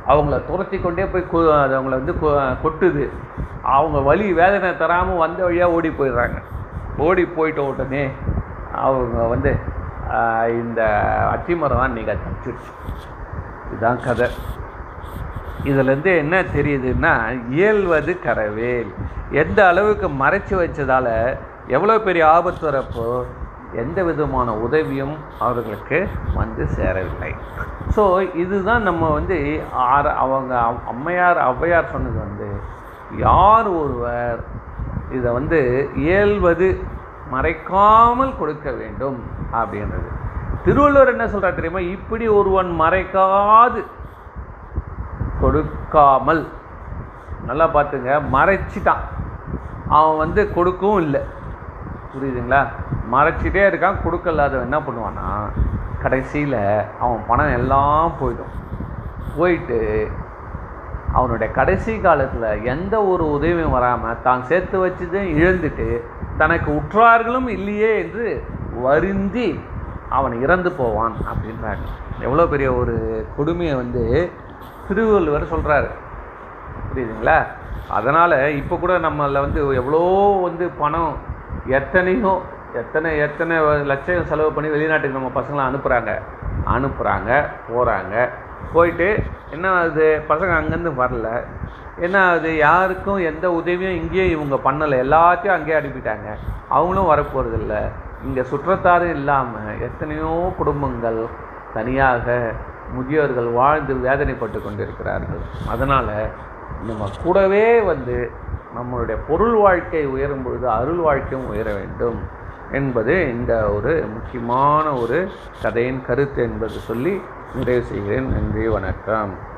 அவங்கள 0.07 0.45
துரத்தி 0.45 0.79
கொண்டே 0.79 1.05
போய் 1.05 1.25
கு 1.33 1.61
அது 1.61 1.81
அவங்கள 1.81 1.89
வந்து 1.89 2.13
கொ- 2.13 2.55
கொட்டுது. 2.63 3.09
அவங்க 3.63 3.99
வலி 3.99 4.33
வேதனை 4.33 4.77
தராமல் 4.77 5.17
வந்த 5.17 5.43
வழியாக 5.43 5.71
ஓடி 5.71 5.89
போயிடுறாங்க. 5.89 6.41
ஓடி 6.97 7.23
போயிட்ட 7.23 7.57
உடனே 7.57 8.11
அவங்க 8.71 9.23
வந்து 9.23 9.57
இந்த 10.47 10.81
அத்திமரம் 11.33 11.75
தான் 11.75 11.91
நீங்கள் 11.91 12.15
தப்பிச்சிருச்சு. 12.15 12.71
இதுதான் 13.71 13.99
கதை. 13.99 14.29
இதுலேருந்து 15.63 16.17
என்ன 16.17 16.41
தெரியுதுன்னா 16.41 17.41
இயல்வது 17.49 18.17
கரவேல் 18.25 18.93
எந்த 19.31 19.67
அளவுக்கு 19.67 20.07
மறைச்சு 20.07 20.55
வச்சதால் 20.55 21.37
எவ்வளோ 21.71 21.99
பெரிய 21.99 22.29
ஆபத்து 22.29 22.71
வரப்போ 22.71 23.23
எந்த 23.75 24.03
விதமான 24.03 24.53
உதவியும் 24.53 25.17
அவர்களுக்கு 25.39 26.09
வந்து 26.33 26.67
சேரவில்லை. 26.67 27.35
ஸோ 27.95 28.35
இதுதான் 28.35 28.81
நம்ம 28.81 29.09
வந்து 29.09 29.63
ஆர 29.73 30.13
அவங்க 30.13 30.59
அம்- 30.59 30.87
அம்மையார் 30.87 31.37
ஔவையார் 31.37 31.91
சொன்னது 31.91 32.19
வந்து 32.19 32.59
யார் 33.17 33.67
ஒருவர் 33.67 34.43
இதை 35.11 35.31
வந்து 35.31 35.89
இயல்வது 35.95 36.83
மறைக்காமல் 37.31 38.37
கொடுக்க 38.37 38.71
வேண்டும் 38.71 39.23
அப்படின்றது. 39.53 40.07
திருவள்ளுவர் 40.63 41.07
என்ன 41.07 41.27
சொல்கிறார் 41.27 41.53
தெரியுமா? 41.53 41.79
இப்படி 41.79 42.27
ஒருவன் 42.27 42.79
மறைக்காது 42.79 43.85
கொடுக்காமல். 45.41 46.47
நல்லா 47.45 47.67
பார்த்துங்க 47.67 48.21
மறைச்சிட்டான். 48.33 49.01
அவன் 49.89 50.17
வந்து 50.17 50.53
கொடுக்கவும் 50.53 51.01
இல்லை. 51.01 51.39
புரியுதுங்களா? 52.13 52.61
மறைச்சிட்டே 53.13 53.61
இருக்கான் 53.69 54.01
கொடுக்கலாதவன் 54.05 54.67
என்ன 54.67 54.79
பண்ணுவான்னா 54.87 55.27
கடைசியில் 56.03 56.59
அவன் 57.03 57.21
பணம் 57.29 57.55
எல்லாம் 57.59 58.17
போயிடும். 58.19 58.53
போயிட்டு 59.37 59.79
அவனுடைய 61.17 61.47
கடைசி 61.57 61.93
காலத்தில் 62.05 62.63
எந்த 62.73 62.95
ஒரு 63.11 63.23
உதவியும் 63.35 63.75
வராமல் 63.77 64.21
தான் 64.27 64.45
சேர்த்து 64.49 64.77
வச்சதையும் 64.83 65.39
இழந்துட்டு 65.41 65.87
தனக்கு 66.41 66.69
உற்றார்களும் 66.79 67.49
இல்லையே 67.57 67.91
என்று 68.03 68.27
வருந்தி 68.85 69.49
அவன் 70.17 70.35
இறந்து 70.45 70.69
போவான் 70.81 71.15
அப்படின்றாங்க. 71.31 71.85
எவ்வளோ 72.25 72.45
பெரிய 72.53 72.69
ஒரு 72.81 72.95
கொடுமையை 73.37 73.75
வந்து 73.81 74.03
திருவள்ளுவர் 74.87 75.51
சொல்கிறாரு 75.53 75.89
புரியுதுங்களா? 76.89 77.39
அதனால் 77.97 78.35
இப்போ 78.61 78.75
கூட 78.75 78.93
நம்மளில் 79.07 79.43
வந்து 79.45 79.59
எவ்வளோ 79.81 80.01
வந்து 80.47 80.65
பணம் 80.81 81.13
எத்தனையோ 81.77 82.33
எத்தனை 82.81 83.17
எத்தனை 83.17 83.55
லட்சம் 83.91 84.25
செலவு 84.25 84.51
பண்ணி 84.51 84.69
வெளிநாட்டுக்கு 84.69 85.17
நம்ம 85.19 85.31
பசங்களை 85.39 85.63
அனுப்புகிறாங்க 85.69 86.11
அனுப்புகிறாங்க 86.75 87.31
போகிறாங்க 87.69 88.29
போயிட்டு 88.73 89.07
என்ன 89.51 89.65
ஆகுது? 89.69 90.21
பசங்க 90.29 90.51
அங்கேருந்து 90.57 90.91
வரல. 91.01 91.29
என்ன 91.99 92.17
ஆகுது? 92.27 92.57
யாருக்கும் 92.57 93.17
எந்த 93.17 93.45
உதவியும் 93.51 93.97
இங்கேயே 94.01 94.25
இவங்க 94.29 94.55
பண்ணலை. 94.55 94.97
எல்லாத்தையும் 95.05 95.55
அங்கேயே 95.55 95.79
அனுப்பிட்டாங்க. 95.79 96.27
அவங்களும் 96.69 97.11
வரப்போகிறதில்ல 97.11 97.75
இங்கே 98.23 98.41
சுற்றத்தாரும் 98.41 99.15
இல்லாமல் 99.17 99.81
எத்தனையோ 99.81 100.53
குடும்பங்கள் 100.57 101.27
தனியாக 101.73 102.53
முதியோர்கள் 102.93 103.49
வாழ்ந்து 103.51 103.93
வேதனைப்பட்டு 103.93 104.59
கொண்டிருக்கிறார்கள். 104.63 105.41
அதனால் 105.69 106.13
நம்ம 106.87 107.07
கூடவே 107.23 107.81
வந்து 107.81 108.31
நம்மளுடைய 108.75 109.17
பொருள் 109.27 109.55
வாழ்க்கை 109.55 110.05
உயரும் 110.05 110.43
பொழுது 110.43 110.69
அருள் 110.69 110.97
வாழ்க்கையும் 110.97 111.49
உயர 111.49 111.73
வேண்டும் 111.73 112.19
என்பது 112.71 113.29
இந்த 113.29 113.69
ஒரு 113.69 114.05
முக்கியமான 114.07 114.93
ஒரு 114.93 115.27
கதையின் 115.61 116.05
கருத்து 116.05 116.43
என்பது 116.43 116.73
சொல்லி 116.73 117.21
நிறைவு 117.55 117.83
செய்கிறேன். 117.83 118.31
நன்றி 118.31 118.67
வணக்கம். 118.67 119.50